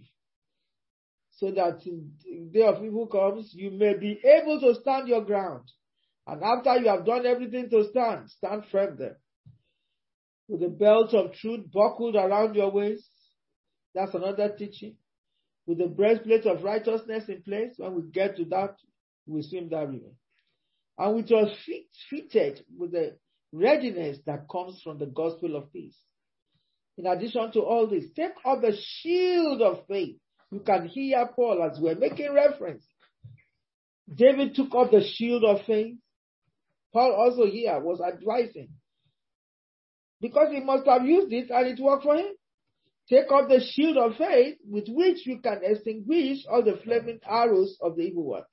[1.38, 5.26] So that in the day of evil comes, you may be able to stand your
[5.26, 5.64] ground.
[6.28, 9.18] And after you have done everything to stand, stand firm there.
[10.48, 13.10] With the belt of truth buckled around your waist.
[13.94, 14.96] That's another teaching.
[15.68, 18.76] With the breastplate of righteousness in place, when we get to that,
[19.28, 20.14] we swim that river.
[20.98, 23.18] And with your feet fitted with the
[23.52, 25.98] readiness that comes from the gospel of peace.
[26.98, 30.18] In addition to all this, take up the shield of faith.
[30.52, 32.86] You can hear Paul as we're making reference.
[34.14, 35.96] David took up the shield of faith.
[36.92, 38.70] Paul also here was advising.
[40.20, 42.34] Because he must have used it and it worked for him.
[43.10, 47.78] Take up the shield of faith with which you can extinguish all the flaming arrows
[47.82, 48.44] of the evil one.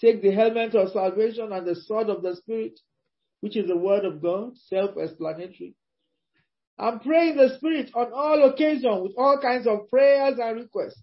[0.00, 2.78] Take the helmet of salvation and the sword of the Spirit,
[3.40, 5.74] which is the word of God, self-explanatory.
[6.78, 11.02] And pray in the Spirit on all occasions with all kinds of prayers and requests.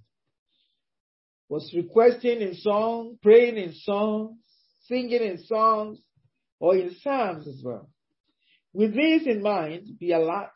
[1.49, 4.38] Was requesting in song, praying in songs,
[4.86, 5.99] singing in songs,
[6.59, 7.89] or in Psalms as well.
[8.73, 10.51] With this in mind, be alert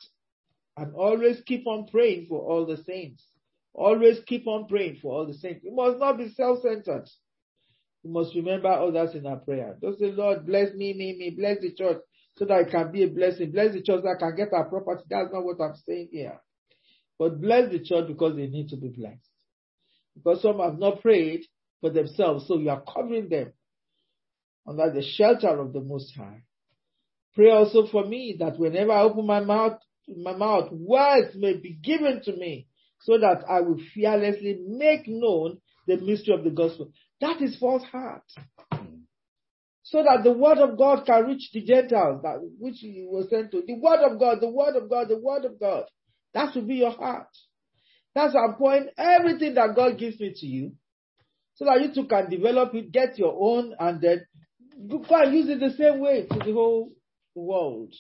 [0.78, 3.26] and always keep on praying for all the saints.
[3.74, 5.64] Always keep on praying for all the saints.
[5.64, 7.10] You must not be self-centered.
[8.04, 9.78] You must remember others in our prayer.
[9.82, 12.02] Don't say, Lord, bless me, me, me, bless the church
[12.36, 13.52] so that I can be a blessing.
[13.52, 15.04] Bless the church so I can get our property.
[15.10, 16.40] That's not what I'm saying here.
[17.20, 19.30] But bless the church because they need to be blessed.
[20.16, 21.46] Because some have not prayed
[21.80, 23.54] for themselves, so you are covering them
[24.68, 26.44] under the shelter of the Most High.
[27.36, 31.74] Pray also for me that whenever I open my mouth, my mouth, words may be
[31.74, 32.68] given to me
[33.02, 36.92] so that I will fearlessly make known the mystery of the gospel.
[37.20, 38.24] That is false heart.
[38.72, 39.02] Hmm.
[39.84, 43.52] So that the word of God can reach the Gentiles, that which he was sent
[43.52, 43.64] to.
[43.66, 45.86] The word of God, the word of God, the word of God.
[46.34, 47.28] That should be your heart.
[48.14, 48.90] That's why I'm point.
[48.98, 50.74] Everything that God gives me to you,
[51.56, 54.26] so that you too can develop it, get your own, and then
[54.88, 56.92] go and use it the same way to the whole
[57.36, 57.94] world.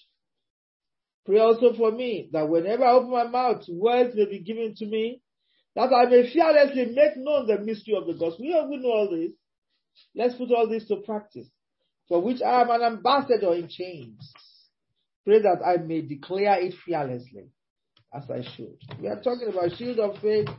[1.25, 4.85] Pray also for me that whenever I open my mouth, words may be given to
[4.85, 5.21] me,
[5.75, 8.45] that I may fearlessly make known the mystery of the gospel.
[8.45, 9.31] We all know all this.
[10.15, 11.47] Let's put all this to practice,
[12.07, 14.33] for which I am an ambassador in chains.
[15.25, 17.49] Pray that I may declare it fearlessly,
[18.13, 18.77] as I should.
[18.99, 20.49] We are talking about shield of faith,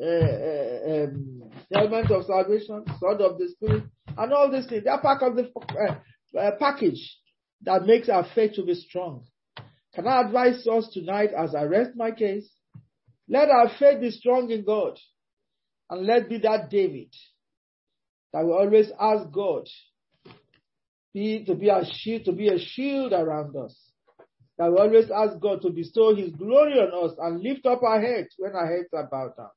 [0.00, 3.84] uh, uh, um, helmet of salvation, sword of the spirit,
[4.16, 4.84] and all these things.
[4.84, 7.18] They are part of the uh, uh package
[7.62, 9.26] that makes our faith to be strong.
[9.96, 12.46] Can I advise us tonight as I rest my case?
[13.30, 14.98] Let our faith be strong in God.
[15.88, 17.14] And let be that David
[18.32, 19.66] that we always ask God
[21.14, 23.74] be, to be a shield, to be a shield around us.
[24.58, 28.00] That we always ask God to bestow his glory on us and lift up our
[28.00, 29.48] heads when our heads are bowed down.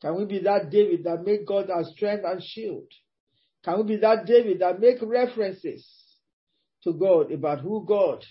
[0.00, 2.86] Can we be that David that make God our strength and shield?
[3.64, 5.84] Can we be that David that make references
[6.84, 8.24] to God about who God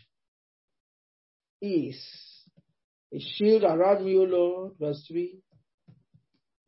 [1.63, 1.95] is?
[3.13, 5.39] A shield around me, O Lord, verse 3.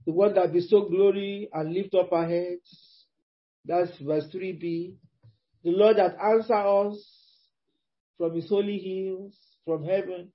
[0.05, 3.05] The one that bestow glory and lift up our heads.
[3.65, 4.93] That's verse 3b.
[5.63, 7.03] The Lord that answer us
[8.17, 9.35] from his holy hills,
[9.65, 10.31] from heaven.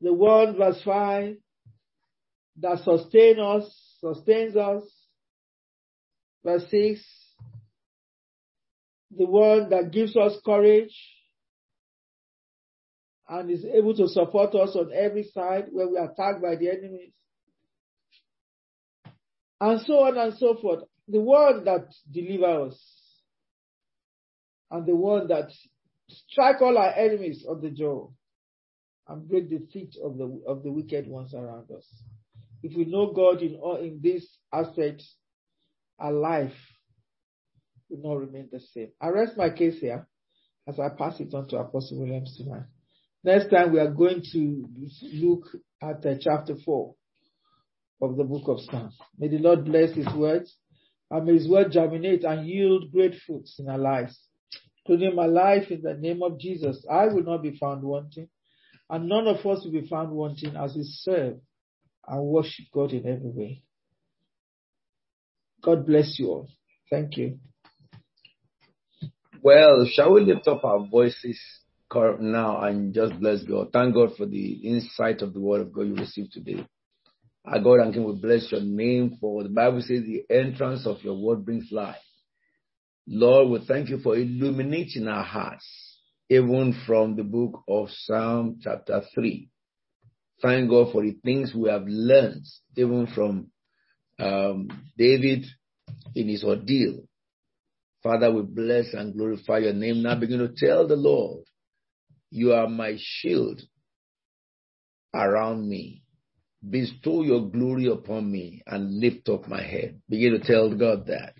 [0.00, 1.36] The one, verse 5,
[2.60, 3.64] that sustain us,
[4.00, 4.82] sustains us.
[6.42, 7.00] Verse 6,
[9.16, 10.96] the one that gives us courage
[13.30, 16.68] and is able to support us on every side when we are attacked by the
[16.68, 17.12] enemies.
[19.60, 20.80] And so on and so forth.
[21.06, 22.80] The one that delivers us
[24.72, 25.50] and the one that
[26.08, 28.08] strike all our enemies on the jaw
[29.08, 31.86] and break the feet of the of the wicked ones around us.
[32.62, 35.02] If we know God in all in this aspect,
[35.98, 36.54] our life
[37.88, 38.88] will not remain the same.
[39.00, 40.06] I rest my case here
[40.66, 42.66] as I pass it on to Apostle Williams tonight.
[43.22, 44.66] Next time we are going to
[45.12, 45.44] look
[45.82, 46.94] at uh, chapter 4
[48.00, 48.96] of the book of Psalms.
[49.18, 50.56] May the Lord bless his words
[51.10, 54.18] and may his word germinate and yield great fruits in our lives.
[54.84, 56.84] Including my life in the name of Jesus.
[56.90, 58.28] I will not be found wanting
[58.88, 61.36] and none of us will be found wanting as we serve
[62.08, 63.62] and worship God in every way.
[65.62, 66.48] God bless you all.
[66.88, 67.38] Thank you.
[69.42, 71.38] Well, shall we lift up our voices
[71.94, 73.68] now and just bless God?
[73.72, 76.66] Thank God for the insight of the word of God you received today.
[77.44, 81.02] Our God and King, we bless your name for the Bible says the entrance of
[81.02, 81.96] your word brings life.
[83.06, 85.66] Lord, we thank you for illuminating our hearts,
[86.28, 89.48] even from the book of Psalm chapter 3.
[90.42, 92.44] Thank God for the things we have learned,
[92.76, 93.48] even from
[94.18, 95.44] um, David
[96.14, 97.04] in his ordeal.
[98.02, 100.02] Father, we bless and glorify your name.
[100.02, 101.44] Now begin to tell the Lord,
[102.30, 103.60] you are my shield
[105.14, 106.02] around me.
[106.68, 110.00] Bestow your glory upon me and lift up my head.
[110.08, 111.34] Begin to tell God that.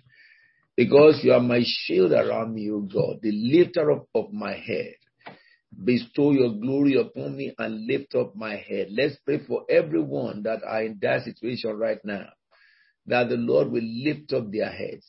[0.75, 4.95] Because you are my shield around me, O God, the lifter up of my head.
[5.83, 8.87] Bestow your glory upon me and lift up my head.
[8.91, 12.29] Let's pray for everyone that are in that situation right now.
[13.05, 15.05] That the Lord will lift up their heads.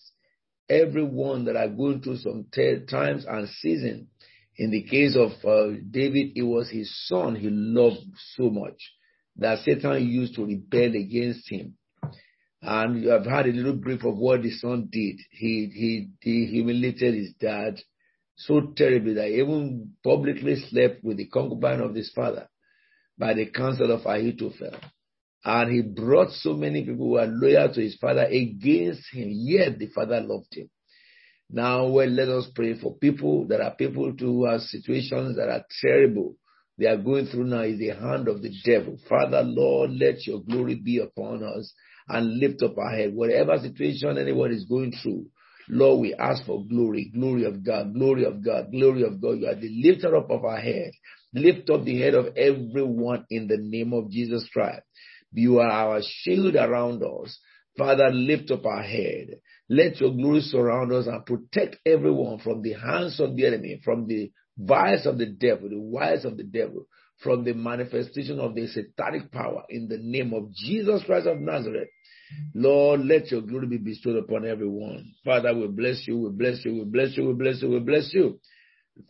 [0.69, 4.09] Everyone that are going through some times and seasons.
[4.57, 8.77] In the case of uh, David, it was his son he loved so much
[9.37, 11.77] that Satan used to rebel against him.
[12.61, 15.17] And you have had a little brief of what the son did.
[15.31, 17.81] He, he, he humiliated his dad
[18.37, 22.49] so terribly that he even publicly slept with the concubine of his father
[23.19, 24.77] by the counsel of Ahithophel.
[25.45, 29.79] And he brought so many people who were loyal to his father against him, yet
[29.79, 30.71] the father loved him.
[31.53, 33.47] Now, well, let us pray for people.
[33.47, 36.37] There are people who have situations that are terrible.
[36.79, 38.97] They are going through now is the hand of the devil.
[39.07, 41.73] Father, Lord, let your glory be upon us
[42.09, 43.15] and lift up our head.
[43.15, 45.27] Whatever situation anyone is going through,
[45.69, 49.39] Lord, we ask for glory, glory of God, glory of God, glory of God.
[49.39, 50.93] You are the lifter up of our head.
[51.35, 54.83] Lift up the head of everyone in the name of Jesus Christ.
[55.33, 57.39] You are our shield around us.
[57.77, 59.41] Father, lift up our head.
[59.69, 64.07] Let your glory surround us and protect everyone from the hands of the enemy, from
[64.07, 66.87] the vice of the devil, the wiles of the devil,
[67.23, 71.89] from the manifestation of the satanic power in the name of Jesus Christ of Nazareth.
[72.55, 75.13] Lord, let your glory be bestowed upon everyone.
[75.25, 78.13] Father, we bless you, we bless you, we bless you, we bless you, we bless
[78.13, 78.41] you.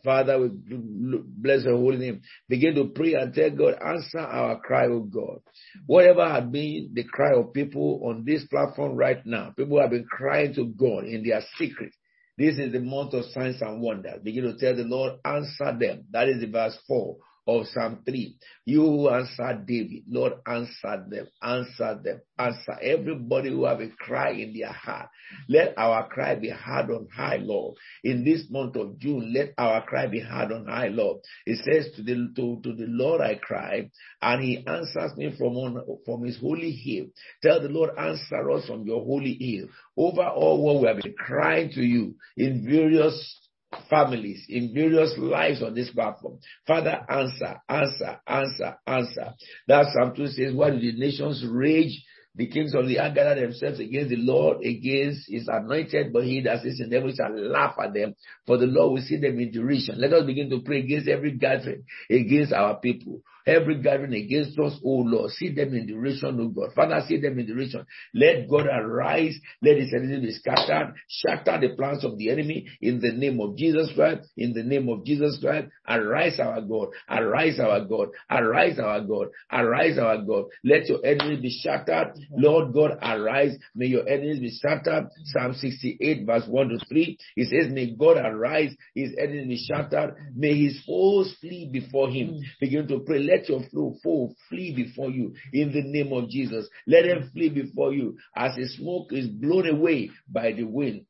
[0.03, 2.21] Father, we bless your holy name.
[2.47, 5.39] Begin to pray and tell God, answer our cry, oh God.
[5.85, 10.05] Whatever had been the cry of people on this platform right now, people have been
[10.05, 11.93] crying to God in their secret.
[12.37, 14.21] This is the month of signs and wonders.
[14.23, 16.05] Begin to tell the Lord, answer them.
[16.11, 17.17] That is the verse 4
[17.47, 18.37] of Psalm 3.
[18.65, 24.31] You who answered David, Lord, answer them, answer them, answer everybody who have a cry
[24.31, 25.09] in their heart.
[25.49, 27.75] Let our cry be heard on high, Lord.
[28.03, 31.19] In this month of June, let our cry be heard on high, Lord.
[31.45, 33.89] It says to the, to, to the Lord I cry,
[34.21, 37.07] and he answers me from, on, from his holy hill.
[37.41, 39.67] Tell the Lord, answer us from your holy hill.
[39.97, 43.42] Over all what we have been crying to you in various
[43.89, 46.39] families, in various lives on this platform.
[46.67, 49.33] Father, answer, answer, answer, answer.
[49.67, 52.03] That Psalm 2 says, why do the nations rage?
[52.35, 56.41] The kings of the earth gather themselves against the Lord, against his anointed, but he
[56.41, 58.15] that sits in heaven shall laugh at them,
[58.47, 60.01] for the Lord will see them in derision.
[60.01, 64.79] Let us begin to pray against every gathering, against our people every gathering against us,
[64.83, 65.31] O Lord.
[65.31, 66.73] See them in derision, O God.
[66.75, 67.85] Father, see them in derision.
[68.13, 69.37] Let God arise.
[69.61, 70.95] Let his enemies be scattered.
[71.07, 74.29] Shatter the plans of the enemy in the name of Jesus Christ.
[74.37, 75.67] In the name of Jesus Christ.
[75.87, 76.89] Arise our God.
[77.09, 78.09] Arise our God.
[78.29, 79.27] Arise our God.
[79.51, 80.45] Arise our God.
[80.63, 82.13] Let your enemies be shattered.
[82.31, 83.57] Lord God, arise.
[83.75, 85.07] May your enemies be shattered.
[85.25, 87.17] Psalm 68 verse 1 to 3.
[87.35, 88.75] It says, may God arise.
[88.95, 90.15] His enemies be shattered.
[90.35, 92.29] May his foes flee before him.
[92.29, 92.41] Mm.
[92.59, 93.19] Begin to pray.
[93.19, 96.67] Let your flow foe flee before you in the name of Jesus.
[96.87, 101.05] Let them flee before you as the smoke is blown away by the wind.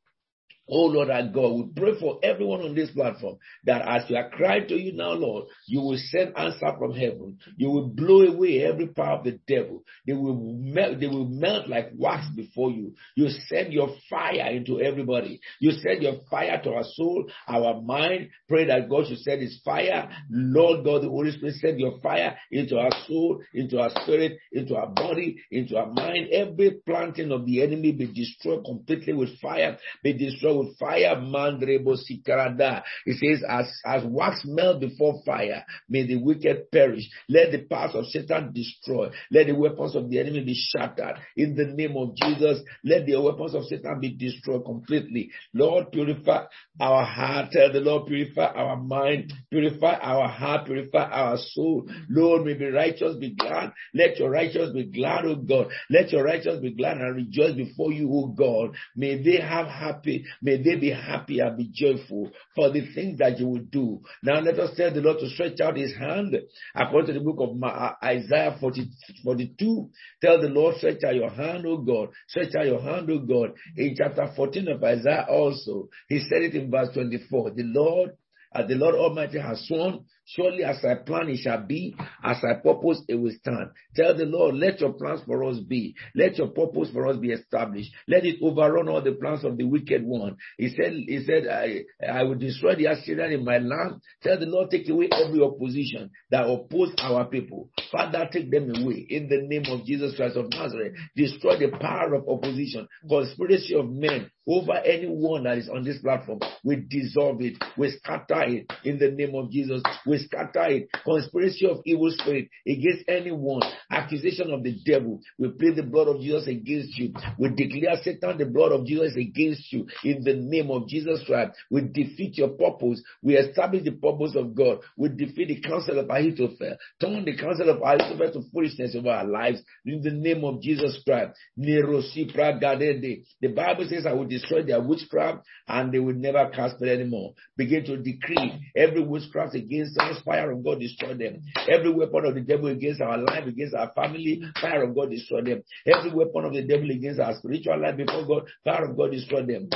[0.68, 4.30] Oh Lord our God, we pray for everyone on this platform that as we are
[4.30, 7.38] crying to you now, Lord, you will send answer from heaven.
[7.56, 9.84] You will blow away every power of the devil.
[10.06, 12.94] They will melt, they will melt like wax before you.
[13.14, 15.40] You send your fire into everybody.
[15.60, 18.30] You send your fire to our soul, our mind.
[18.48, 20.08] Pray that God should send his fire.
[20.30, 24.76] Lord God, the Holy Spirit, send your fire into our soul, into our spirit, into
[24.76, 26.28] our body, into our mind.
[26.32, 31.16] Every planting of the enemy be destroyed completely with fire, be destroyed with fire.
[31.16, 32.82] Mandrebo sikarada.
[33.06, 37.08] It says, as, as wax melt before fire, may the wicked perish.
[37.28, 39.10] Let the powers of Satan destroy.
[39.30, 41.16] Let the weapons of the enemy be shattered.
[41.36, 45.30] In the name of Jesus, let the weapons of Satan be destroyed completely.
[45.52, 46.44] Lord, purify
[46.80, 47.52] our heart.
[47.52, 51.88] Tell the Lord, purify our mind, purify our heart, purify our soul.
[52.08, 53.72] Lord, may be righteous, be glad.
[53.94, 55.68] Let your righteous be glad, O God.
[55.90, 58.74] Let your righteous be glad and rejoice before you, O God.
[58.96, 63.40] May they have happy, May they be happy and be joyful for the things that
[63.40, 64.02] you will do.
[64.22, 66.36] Now let us tell the Lord to stretch out his hand
[66.76, 68.90] according to the book of uh, Isaiah 40,
[69.24, 69.88] 42.
[70.22, 72.10] Tell the Lord, stretch out your hand, O God.
[72.28, 73.54] Stretch out your hand, O God.
[73.76, 77.52] In chapter 14 of Isaiah also, he said it in verse 24.
[77.52, 78.10] The Lord
[78.54, 82.54] as the Lord Almighty has sworn, Surely as I plan it shall be, as I
[82.54, 83.70] purpose it will stand.
[83.94, 85.94] Tell the Lord, let your plans for us be.
[86.14, 87.90] Let your purpose for us be established.
[88.08, 90.36] Let it overrun all the plans of the wicked one.
[90.56, 94.00] He said, he said, I, I will destroy the Assyrian in my land.
[94.22, 97.68] Tell the Lord, take away every opposition that oppose our people.
[97.92, 100.94] Father, take them away in the name of Jesus Christ of Nazareth.
[101.16, 106.40] Destroy the power of opposition, conspiracy of men over anyone that is on this platform.
[106.62, 107.62] We dissolve it.
[107.78, 109.82] We scatter it in the name of Jesus.
[110.06, 110.88] We we scatter it.
[111.04, 113.62] Conspiracy of evil spirit against anyone.
[113.90, 115.20] Accusation of the devil.
[115.38, 117.12] We plead the blood of Jesus against you.
[117.38, 119.86] We declare Satan the blood of Jesus against you.
[120.04, 121.52] In the name of Jesus Christ.
[121.70, 123.02] We defeat your purpose.
[123.22, 124.78] We establish the purpose of God.
[124.96, 126.76] We defeat the counsel of Ahithophel.
[127.00, 129.62] Turn the counsel of Ahithophel to foolishness of our lives.
[129.84, 131.32] In the name of Jesus Christ.
[131.56, 137.34] The Bible says, I will destroy their witchcraft and they will never cast spell anymore.
[137.56, 141.42] Begin to decree every witchcraft against fire of God destroy them.
[141.68, 145.42] Every weapon of the devil against our life, against our family, fire of God destroy
[145.42, 145.62] them.
[145.86, 149.44] Every weapon of the devil against our spiritual life before God, fire of God destroy
[149.44, 149.68] them.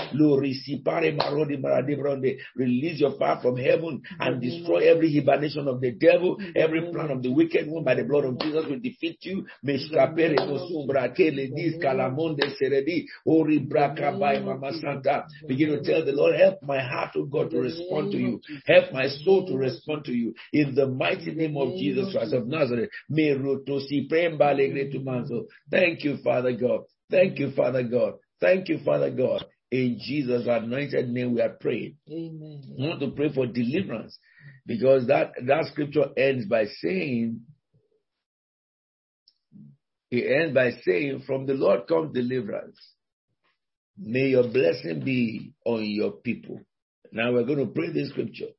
[2.56, 7.22] Release your fire from heaven and destroy every hibernation of the devil, every plan of
[7.22, 9.46] the wicked one by the blood of Jesus will defeat you.
[15.48, 18.40] Begin to tell the Lord, help my heart, oh God, to respond to you.
[18.66, 20.17] Help my soul to respond to you.
[20.52, 22.90] In the mighty name of Jesus Christ of Nazareth.
[25.70, 26.80] Thank you, Father God.
[27.10, 28.14] Thank you, Father God.
[28.40, 29.44] Thank you, Father God.
[29.70, 31.96] In Jesus' anointed name we are praying.
[32.10, 32.62] Amen.
[32.78, 34.18] We want to pray for deliverance
[34.66, 37.42] because that, that scripture ends by saying,
[40.10, 42.78] it ends by saying, from the Lord comes deliverance.
[43.98, 46.60] May your blessing be on your people.
[47.12, 48.52] Now we're going to pray this scripture.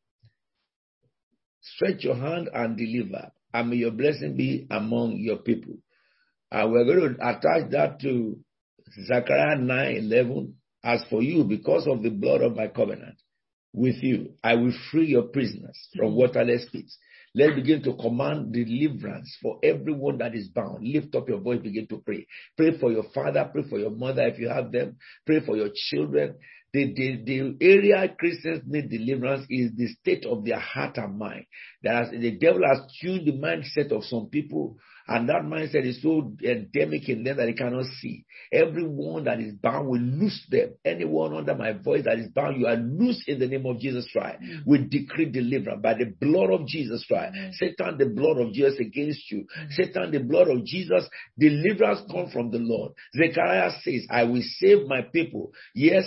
[1.75, 5.75] Stretch your hand and deliver, and may your blessing be among your people.
[6.51, 8.37] And we're going to attach that to
[9.05, 10.55] Zechariah 9 11.
[10.83, 13.17] As for you, because of the blood of my covenant
[13.73, 16.97] with you, I will free your prisoners from waterless pits.
[17.35, 20.87] Let's begin to command deliverance for everyone that is bound.
[20.87, 22.25] Lift up your voice, begin to pray.
[22.57, 25.69] Pray for your father, pray for your mother if you have them, pray for your
[25.73, 26.35] children.
[26.73, 31.45] The, the, the area Christians need deliverance is the state of their heart and mind.
[31.83, 34.77] That the devil has tuned the mindset of some people
[35.09, 38.25] and that mindset is so endemic in them that they cannot see.
[38.53, 40.75] Everyone that is bound will lose them.
[40.85, 44.07] Anyone under my voice that is bound, you are loose in the name of Jesus
[44.13, 44.39] Christ.
[44.43, 44.61] Mm.
[44.67, 47.33] We decree deliverance by the blood of Jesus Christ.
[47.35, 47.53] Mm.
[47.55, 49.47] Satan, the blood of Jesus against you.
[49.59, 49.71] Mm.
[49.71, 51.09] Satan, the blood of Jesus.
[51.39, 52.91] Deliverance come from the Lord.
[53.17, 55.53] Zechariah says, I will save my people.
[55.73, 56.05] Yes,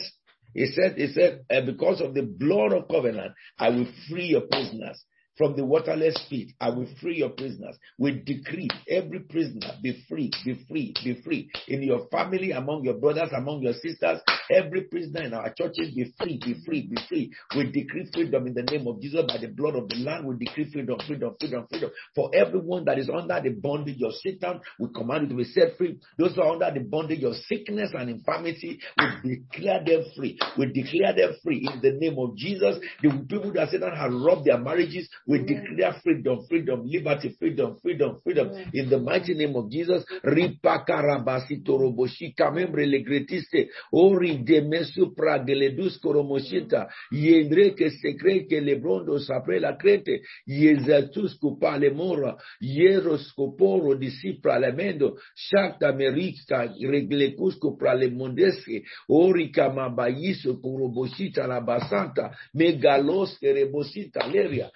[0.54, 4.42] he said, he said, uh, because of the blood of covenant, I will free your
[4.42, 5.02] prisoners
[5.36, 6.48] from the waterless pit.
[6.60, 7.76] I will free your prisoners.
[7.98, 11.50] We decree every prisoner be free, be free, be free.
[11.68, 16.12] In your family, among your brothers, among your sisters, every prisoner in our churches be
[16.18, 17.32] free, be free, be free.
[17.56, 20.26] We decree freedom in the name of Jesus by the blood of the Lamb.
[20.26, 21.90] We decree freedom, freedom, freedom, freedom.
[22.14, 25.76] For everyone that is under the bondage of Satan, we command you to be set
[25.76, 25.98] free.
[26.18, 28.78] Those who are under the bondage of sickness and infirmity,
[29.24, 30.38] we declare them free.
[30.58, 32.78] We declare them free in the name of Jesus.
[33.02, 38.20] The people that Satan has robbed their marriages, we declare freedom, freedom, liberty, freedom, freedom,
[38.22, 38.50] freedom.
[38.72, 40.04] In the mighty name of Jesus.
[40.24, 43.68] Ripakarabasito roboshika membre legretiste.
[43.92, 46.88] Ori de mesupra de ledus koromoshita.
[47.12, 50.22] Yendre que secre que lebrondo sapre la crete.
[50.46, 52.36] Yezatus kupa le mora.
[52.60, 55.16] Yeros koporo disipra le mendo.
[55.34, 58.82] Shakta merika reglecus kopra le mondeske.
[59.08, 62.32] Ori kamabayiso koroboshita la basanta.
[62.54, 64.70] Megalos kerebosita leria.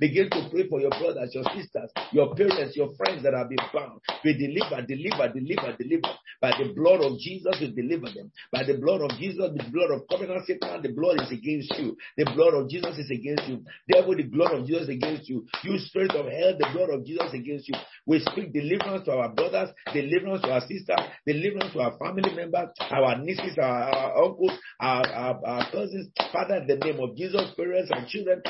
[0.00, 3.58] Begin to pray for your brothers, your sisters, your parents, your friends that have been
[3.72, 4.00] bound.
[4.22, 6.14] Be delivered, deliver, deliver, deliver.
[6.40, 8.30] By the blood of Jesus, we deliver them.
[8.52, 11.96] By the blood of Jesus, the blood of covenant, Satan, the blood is against you.
[12.16, 13.64] The blood of Jesus is against you.
[13.90, 15.46] Devil, the blood of Jesus against you.
[15.64, 17.74] You spirit of hell, the blood of Jesus against you.
[18.06, 22.68] We speak deliverance to our brothers, deliverance to our sisters, deliverance to our family members,
[22.80, 26.08] our nieces, our, our uncles, our, our, our cousins.
[26.32, 28.42] Father, in the name of Jesus, parents and children.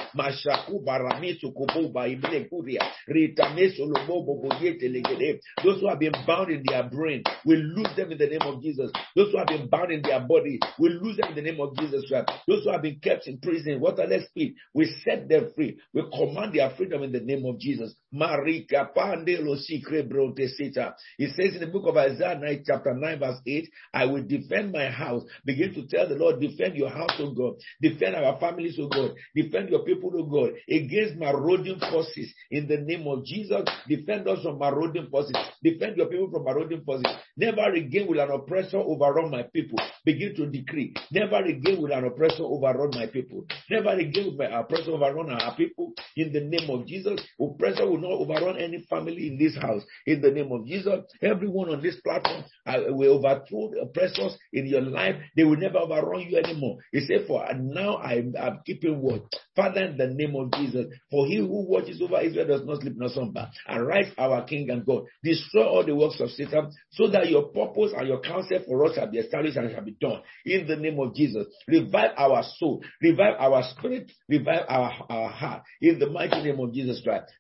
[5.65, 8.63] Those who have been bound in their brain, we lose them in the name of
[8.63, 8.91] Jesus.
[9.15, 11.77] Those who have been bound in their body, we lose them in the name of
[11.77, 12.05] Jesus.
[12.47, 14.55] Those who have been kept in prison, they speak?
[14.75, 15.79] We set them free.
[15.93, 17.95] We command their freedom in the name of Jesus.
[18.17, 20.95] Marika pandelo sikre brote sita.
[21.19, 24.73] It says in the book of Isaiah 9, chapter 9, verse 8, I will defend
[24.73, 25.23] my house.
[25.45, 27.55] Begin to tell the Lord, defend your house, oh God.
[27.83, 29.13] Defend our families, oh God.
[29.35, 32.33] Defend your people, oh God, against marauding forces.
[32.51, 35.37] In the name of Jesus, defend us from marauding forces.
[35.63, 37.13] Defend your people from marauding forces.
[37.37, 39.79] Never again will an oppressor overrun my people.
[40.05, 40.95] Begin to decree.
[41.11, 43.45] Never again will an oppressor overrun my people.
[43.71, 45.93] Never again will an oppressor overrun our people.
[46.17, 49.83] In the name of Jesus, oppressor will not overrun any family in this house.
[50.07, 54.83] In the name of Jesus, everyone on this platform will overthrow the oppressors in your
[54.83, 55.17] life.
[55.37, 56.79] They will never overrun you anymore.
[56.93, 59.23] He said, For now I am keeping word.
[59.55, 62.95] Father, in the name of Jesus, for he who watches over Israel does not sleep
[62.97, 63.49] nor slumber.
[63.69, 65.05] Arise, our King and God.
[65.23, 68.95] Destroy all the works of Satan so that your purpose and your counsel for us
[68.95, 70.21] shall be established and shall be done.
[70.45, 75.63] In the name of Jesus, revive our soul, revive our spirit, revive our, our heart.
[75.81, 77.33] In the mighty name of Jesus Christ.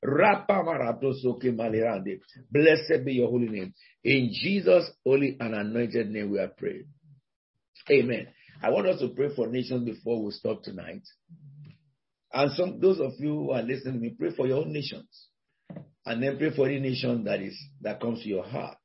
[2.50, 3.74] Blessed be your holy name.
[4.04, 6.86] In Jesus' holy and anointed name we are praying.
[7.90, 8.28] Amen.
[8.62, 11.02] I want us to pray for nations before we stop tonight.
[12.32, 15.28] And some those of you who are listening to me, pray for your own nations.
[16.04, 18.76] And then pray for any nation that is that comes to your heart.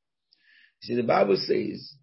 [0.82, 1.96] See, the Bible says,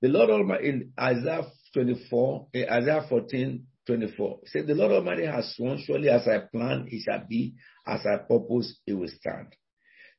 [0.00, 5.54] the Lord Almighty in Isaiah 24, eh, Isaiah 14, 24, says, The Lord Almighty has
[5.56, 7.54] sworn, surely as I plan, it shall be,
[7.88, 9.48] as I purpose, it will stand.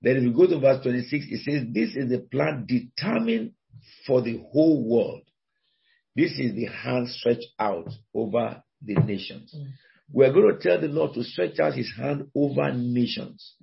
[0.01, 3.51] Then if you go to verse 26, it says, This is the plan determined
[4.07, 5.23] for the whole world.
[6.15, 9.53] This is the hand stretched out over the nations.
[9.55, 9.67] Mm.
[10.11, 13.53] We're going to tell the Lord to stretch out his hand over nations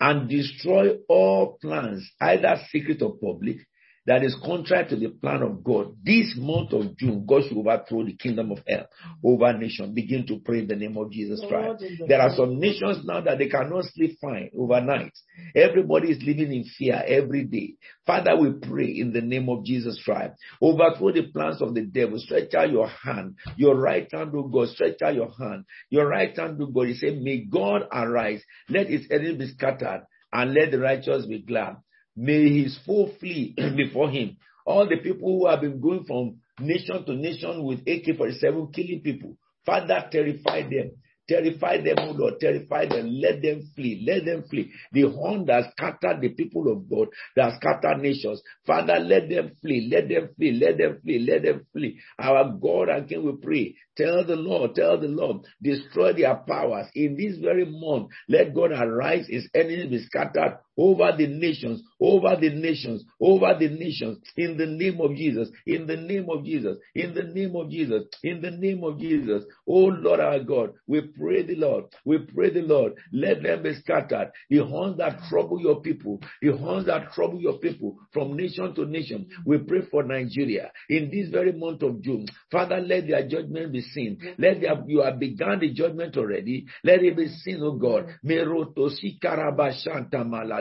[0.00, 3.58] and destroy all plans, either secret or public,
[4.06, 5.96] that is contrary to the plan of God.
[6.02, 8.86] This month of June, God should overthrow the kingdom of hell
[9.24, 9.94] over nation.
[9.94, 11.82] Begin to pray in the name of Jesus Christ.
[12.06, 15.12] There are some nations now that they cannot sleep fine overnight.
[15.54, 17.74] Everybody is living in fear every day.
[18.06, 20.34] Father, we pray in the name of Jesus Christ.
[20.60, 22.18] Overthrow the plans of the devil.
[22.18, 23.36] Stretch out your hand.
[23.56, 24.68] Your right hand, O God.
[24.68, 25.64] Stretch out your hand.
[25.88, 26.88] Your right hand, O God.
[26.88, 28.42] He said, May God arise.
[28.68, 31.76] Let his enemies be scattered and let the righteous be glad.
[32.16, 34.36] May his foe flee before him.
[34.66, 39.36] All the people who have been going from nation to nation with AK-47 killing people,
[39.66, 40.92] Father, terrify them.
[41.26, 42.34] Terrify them, O Lord.
[42.38, 43.08] Terrify them.
[43.10, 44.04] Let them flee.
[44.06, 44.70] Let them flee.
[44.92, 48.42] The horn that scattered the people of God, that scattered nations.
[48.66, 49.88] Father, let them flee.
[49.90, 50.52] Let them flee.
[50.52, 51.18] Let them flee.
[51.20, 51.98] Let them flee.
[52.18, 53.74] Our God and King, we pray.
[53.96, 58.08] Tell the Lord, tell the Lord, destroy their powers in this very month.
[58.28, 63.68] Let God arise, his enemies be scattered over the nations, over the nations, over the
[63.68, 67.70] nations, in the name of Jesus, in the name of Jesus, in the name of
[67.70, 69.44] Jesus, in the name of Jesus.
[69.68, 73.74] Oh Lord our God, we pray the Lord, we pray the Lord, let them be
[73.74, 74.30] scattered.
[74.50, 78.84] The horns that trouble your people, the horns that trouble your people from nation to
[78.84, 79.28] nation.
[79.44, 82.26] We pray for Nigeria in this very month of June.
[82.50, 84.18] Father, let their judgment be seen.
[84.38, 86.66] Let their, you have begun the judgment already.
[86.82, 88.06] Let it be seen, oh God.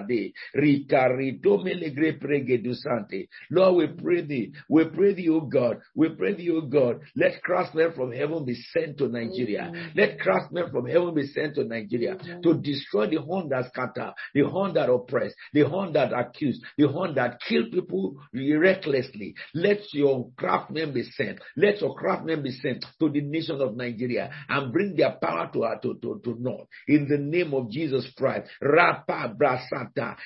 [0.04, 0.34] Malade.
[0.56, 3.28] Ricarito melegre pregedusante.
[3.50, 4.52] Lord, we pray thee.
[4.70, 5.80] We pray thee, oh God.
[5.96, 7.02] We pray thee, oh God.
[7.16, 9.72] Let craftsmen from heaven be sent to Nigeria.
[9.96, 14.42] Let craftsmen from heaven be sent to Nigeria to destroy the horn that scatter, the
[14.42, 19.36] horn that oppress, the horn that accuse, the horn that kill people recklessly.
[19.54, 21.40] Let your craftsmen be sent.
[21.58, 25.64] Let your craftsmen be sent to the nation of Nigeria and bring their power to,
[25.82, 26.68] to, to, to north.
[26.88, 28.50] In the name of Jesus Christ.
[28.62, 29.36] Rapa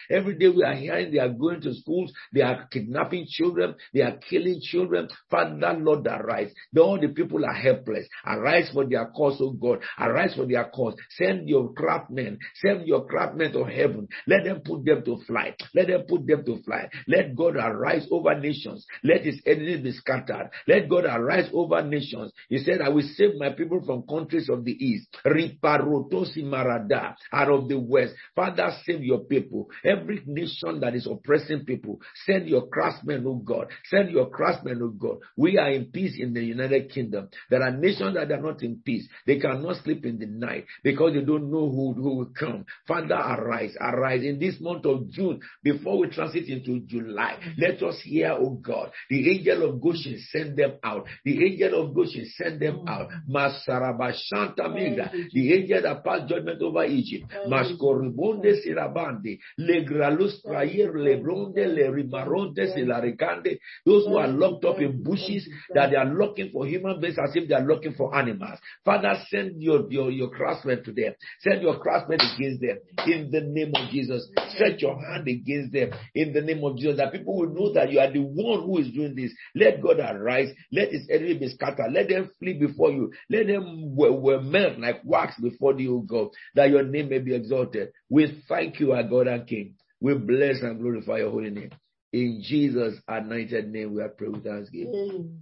[0.10, 4.02] Every day we are hearing they are going to schools, they are kidnapping children, they
[4.02, 5.10] are killing children.
[5.30, 6.52] Father, Lord, arise.
[6.78, 8.08] All the people are helpless.
[8.26, 9.80] Arise for their cause, oh God.
[10.00, 10.96] Arise for their cause.
[11.12, 14.08] Send your craftsmen, send your craftsmen to heaven.
[14.28, 15.56] Let them put them to flight.
[15.74, 16.90] Let them put them to flight.
[17.08, 18.86] Let God arise over nations.
[19.04, 20.50] Let his enemies be scattered.
[20.68, 22.32] Let God arise over nations.
[22.50, 25.08] He said, I will save my people from countries of the east.
[25.26, 28.14] Riparotosi marada out of the west.
[28.36, 29.57] Father, save your people.
[29.84, 33.68] Every nation that is oppressing people, send your craftsmen, oh God.
[33.86, 35.18] Send your craftsmen, oh God.
[35.36, 37.30] We are in peace in the United Kingdom.
[37.50, 39.08] There are nations that are not in peace.
[39.26, 42.66] They cannot sleep in the night because they don't know who, who will come.
[42.88, 47.38] Father, arise, arise in this month of June before we transit into July.
[47.58, 51.06] Let us hear, oh God, the angel of Goshen send them out.
[51.26, 53.10] The angel of Goshen send them out.
[53.30, 57.32] Masarabashanta Migra, the angel that passed judgment over Egypt.
[57.48, 65.92] Mascoribonde Sirabande, Legralus Prayer, Lebronde, Lerimaronde, Silaricande, those who are locked up in bushes that
[65.92, 68.60] they are looking for human beings as if they are looking for animals.
[68.84, 71.14] Father, send your, your, your craftsmen to them.
[71.42, 74.30] Send your craftsmen against them in the name of Jesus.
[74.54, 76.98] Stretch your hand against them in the name of Jesus.
[76.98, 79.32] That people will know that you are the one who is doing this.
[79.56, 80.50] Let God arise.
[80.72, 81.92] Let his enemy be scattered.
[81.92, 83.12] Let them flee before you.
[83.30, 87.90] Let them melt like wax before you, God, that your name may be exalted.
[88.10, 89.76] We thank you, our God and King.
[90.00, 91.72] We bless and glorify your holy name.
[92.14, 95.40] In Jesus' anointed name, we are praying with thanksgiving.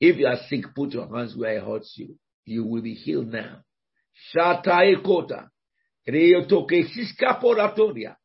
[0.00, 2.16] If you are sick, put your hands where it hurts you.
[2.44, 3.62] You will be healed now.
[4.34, 5.50] Shatai kota.
[6.06, 8.16] Siskaporatoria.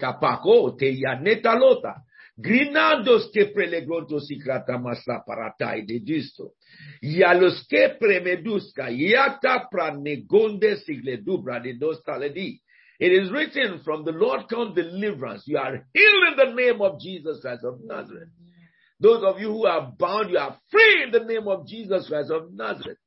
[0.00, 2.02] Kapako te yaneta lota.
[2.36, 6.54] Grinandos que prelegronto sicrata masa paratai de disto.
[7.02, 10.76] Yalos que premedusca yata pranegonde
[12.34, 12.60] de.
[13.02, 15.42] It is written, from the Lord comes deliverance.
[15.44, 18.28] You are healed in the name of Jesus Christ of Nazareth.
[19.00, 22.30] Those of you who are bound, you are free in the name of Jesus Christ
[22.30, 22.98] of Nazareth.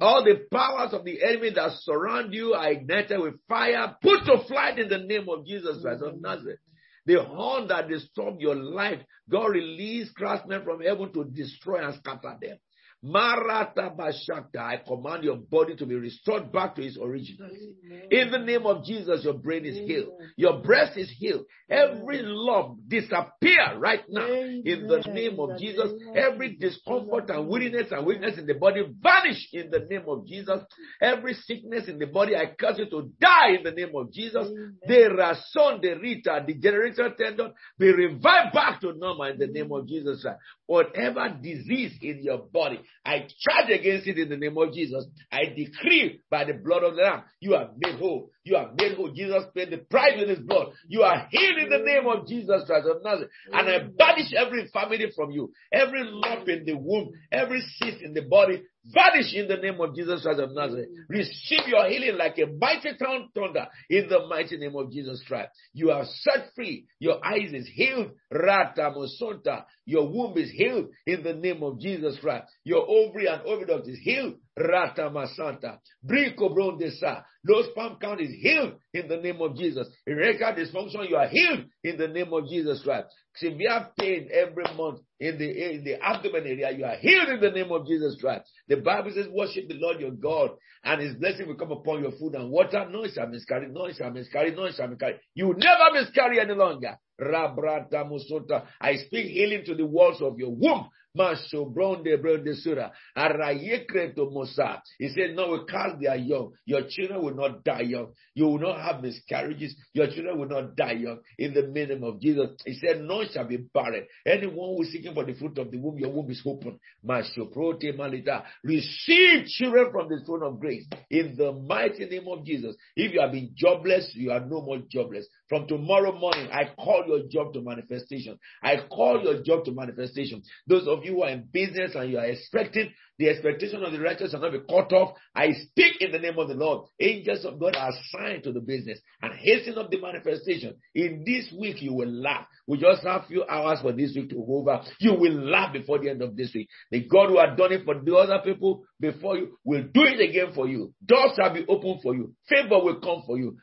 [0.00, 4.42] All the powers of the enemy that surround you are ignited with fire, put to
[4.48, 6.58] flight in the name of Jesus Christ of Nazareth.
[7.06, 8.98] The horn that disturbed your life,
[9.30, 12.58] God released craftsmen from heaven to destroy and scatter them.
[13.04, 17.76] Marata Bashakta, I command your body to be restored back to its originality.
[18.10, 20.08] In the name of Jesus, your brain is healed.
[20.36, 21.44] Your breast is healed.
[21.70, 24.26] Every lump disappear right now.
[24.26, 29.48] In the name of Jesus, every discomfort and weariness and weakness in the body vanish
[29.52, 30.60] in the name of Jesus.
[31.00, 34.48] Every sickness in the body, I curse you to die in the name of Jesus.
[34.86, 39.70] The rason, the rita, the generator tendon, be revived back to normal in the name
[39.72, 40.26] of Jesus.
[40.66, 45.06] Whatever disease in your body, I charge against it in the name of Jesus.
[45.32, 48.30] I decree by the blood of the Lamb, you are made whole.
[48.44, 49.12] You are made whole.
[49.12, 50.72] Jesus paid the price with his blood.
[50.88, 53.30] You are healed in the name of Jesus Christ of Nazareth.
[53.52, 55.52] And I banish every family from you.
[55.72, 58.62] Every lump in the womb, every cyst in the body,
[58.92, 60.88] vanish in the name of Jesus Christ of Nazareth.
[61.08, 65.50] Receive your healing like a mighty town thunder in the mighty name of Jesus Christ.
[65.72, 66.86] You are set free.
[66.98, 68.12] Your eyes is healed.
[68.30, 69.64] Rata Mosonta.
[69.86, 72.46] Your womb is healed in the name of Jesus Christ.
[72.64, 74.34] Your ovary and oviduct is healed.
[74.58, 75.78] Rata Masanta.
[76.04, 77.22] Brico Brondesa.
[77.46, 79.86] Low sperm count is healed in the name of Jesus.
[80.06, 83.06] Erectile dysfunction, you are healed in the name of Jesus Christ.
[83.36, 87.50] Severe pain every month in the, in the abdomen area, you are healed in the
[87.50, 88.50] name of Jesus Christ.
[88.66, 90.50] The Bible says, worship the Lord your God
[90.84, 92.86] and his blessing will come upon your food and water.
[92.90, 95.20] No, it shall miscarry, no, it shall miscarry, no, it shall miscarry.
[95.34, 96.96] You will never miscarry any longer.
[97.20, 100.88] I speak healing to the walls of your womb.
[101.18, 102.92] Masho bronde bronde sura.
[103.16, 104.80] Arayekreto mosa.
[104.98, 106.52] He said, No, we cast their young.
[106.64, 108.12] Your children will not die young.
[108.34, 109.74] You will not have miscarriages.
[109.92, 111.18] Your children will not die young.
[111.38, 112.50] In the name of Jesus.
[112.64, 114.06] He said, None shall be barren.
[114.26, 116.78] Anyone who is seeking for the fruit of the womb, your womb is open.
[117.04, 118.44] Masho prote malita.
[118.62, 120.86] Receive children from the throne of grace.
[121.10, 122.76] In the mighty name of Jesus.
[122.96, 125.26] If you have been jobless, you are no more jobless.
[125.48, 128.38] From tomorrow morning, I call your job to manifestation.
[128.62, 130.42] I call your job to manifestation.
[130.66, 134.00] Those of you who are in business and you are expecting the expectation of the
[134.00, 135.16] righteous shall not be cut off.
[135.34, 136.86] I speak in the name of the Lord.
[137.00, 140.76] Angels of God are assigned to the business and hasten up the manifestation.
[140.94, 142.46] In this week, you will laugh.
[142.68, 144.82] We just have a few hours for this week to go over.
[145.00, 146.68] You will laugh before the end of this week.
[146.92, 150.20] The God who had done it for the other people before you will do it
[150.20, 150.94] again for you.
[151.04, 152.34] Doors shall be open for you.
[152.48, 153.56] Favor will come for you.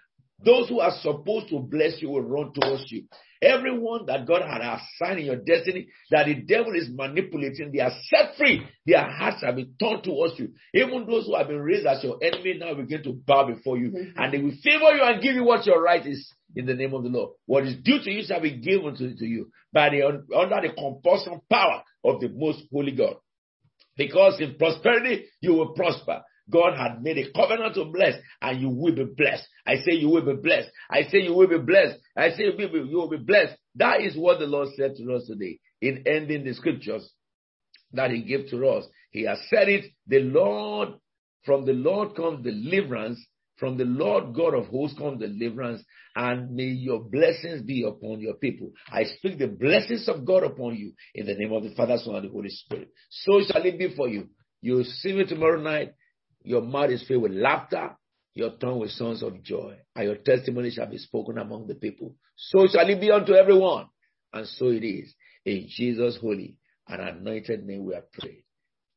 [0.43, 3.05] Those who are supposed to bless you will run towards you.
[3.41, 7.91] Everyone that God had assigned in your destiny that the devil is manipulating, they are
[8.09, 8.65] set free.
[8.85, 10.53] Their hearts have been turned towards you.
[10.73, 13.91] Even those who have been raised as your enemy now begin to bow before you
[13.91, 14.17] mm-hmm.
[14.17, 16.93] and they will favor you and give you what your right is in the name
[16.93, 17.31] of the Lord.
[17.45, 20.73] What is due to you shall be given to, to you by the, under the
[20.77, 23.15] compulsion power of the most holy God.
[23.97, 26.21] Because in prosperity you will prosper.
[26.49, 29.47] God had made a covenant to bless, and you will be blessed.
[29.65, 30.69] I say you will be blessed.
[30.89, 31.97] I say you will be blessed.
[32.15, 33.55] I say you will be, you will be blessed.
[33.75, 37.09] That is what the Lord said to us today in ending the scriptures
[37.93, 38.85] that He gave to us.
[39.11, 39.85] He has said it.
[40.07, 40.89] The Lord,
[41.45, 43.19] from the Lord comes deliverance.
[43.57, 45.81] From the Lord God of hosts comes deliverance,
[46.13, 48.71] and may your blessings be upon your people.
[48.91, 52.15] I speak the blessings of God upon you in the name of the Father, Son,
[52.15, 52.89] and the Holy Spirit.
[53.09, 54.27] So shall it be for you.
[54.61, 55.93] You'll see me tomorrow night
[56.45, 57.95] your mouth is filled with laughter,
[58.33, 62.15] your tongue with songs of joy, and your testimony shall be spoken among the people.
[62.35, 63.87] So shall it be unto everyone.
[64.33, 65.13] And so it is.
[65.45, 66.57] In Jesus' holy
[66.87, 68.43] and anointed name we are prayed.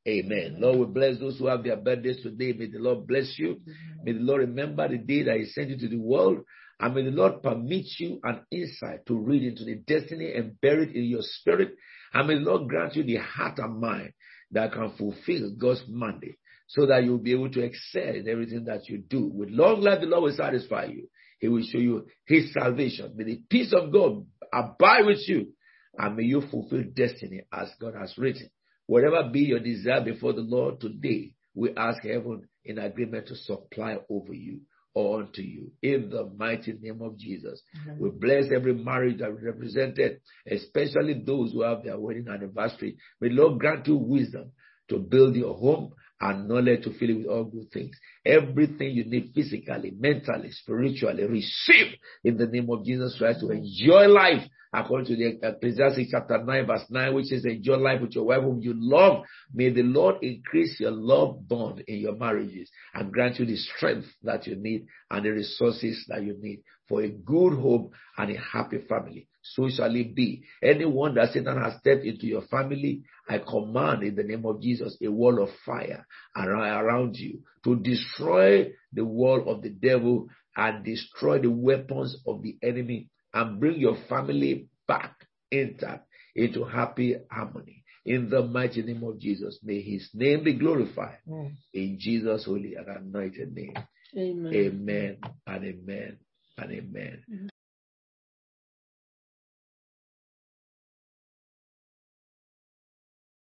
[0.09, 0.57] Amen.
[0.59, 2.53] Lord, we bless those who have their birthdays today.
[2.53, 3.61] May the Lord bless you.
[4.03, 6.39] May the Lord remember the day that He sent you to the world.
[6.81, 10.91] And may the Lord permit you an insight to read into the destiny and buried
[10.91, 11.75] in your spirit.
[12.15, 14.13] And may the Lord grant you the heart and mind
[14.53, 16.39] that can fulfill God's mandate
[16.69, 19.27] so that you'll be able to excel in everything that you do.
[19.27, 21.09] With long life, the Lord will satisfy you.
[21.41, 23.15] He will show you his salvation.
[23.17, 25.53] May the peace of God abide with you
[25.97, 28.51] and may you fulfill destiny as God has written.
[28.87, 33.99] Whatever be your desire before the Lord today, we ask heaven in agreement to supply
[34.09, 34.61] over you
[34.95, 37.63] or unto you in the mighty name of Jesus.
[37.89, 38.03] Mm-hmm.
[38.03, 40.21] We bless every marriage that we represented,
[40.51, 42.97] especially those who have their wedding anniversary.
[43.21, 44.53] May Lord grant you wisdom
[44.89, 47.97] to build your home and knowledge to fill it with all good things.
[48.25, 54.09] Everything you need physically, mentally, spiritually, receive in the name of Jesus Christ to enjoy
[54.09, 54.43] life
[54.73, 58.25] according to the uh, Ecclesiastes chapter 9 verse 9, which is enjoy life with your
[58.25, 59.25] wife whom you love.
[59.53, 64.07] May the Lord increase your love bond in your marriages and grant you the strength
[64.23, 68.41] that you need and the resources that you need for a good home and a
[68.41, 69.29] happy family.
[69.43, 70.43] So shall it be.
[70.63, 74.97] Anyone that Satan has stepped into your family, I command in the name of Jesus
[75.03, 81.41] a wall of fire around you to destroy the wall of the devil and destroy
[81.41, 87.85] the weapons of the enemy and bring your family back intact into happy harmony.
[88.05, 91.19] In the mighty name of Jesus, may his name be glorified.
[91.29, 91.53] Mm.
[91.75, 93.75] In Jesus' holy and anointed name.
[94.17, 94.55] Amen.
[94.55, 96.19] Amen and amen
[96.57, 97.51] and amen.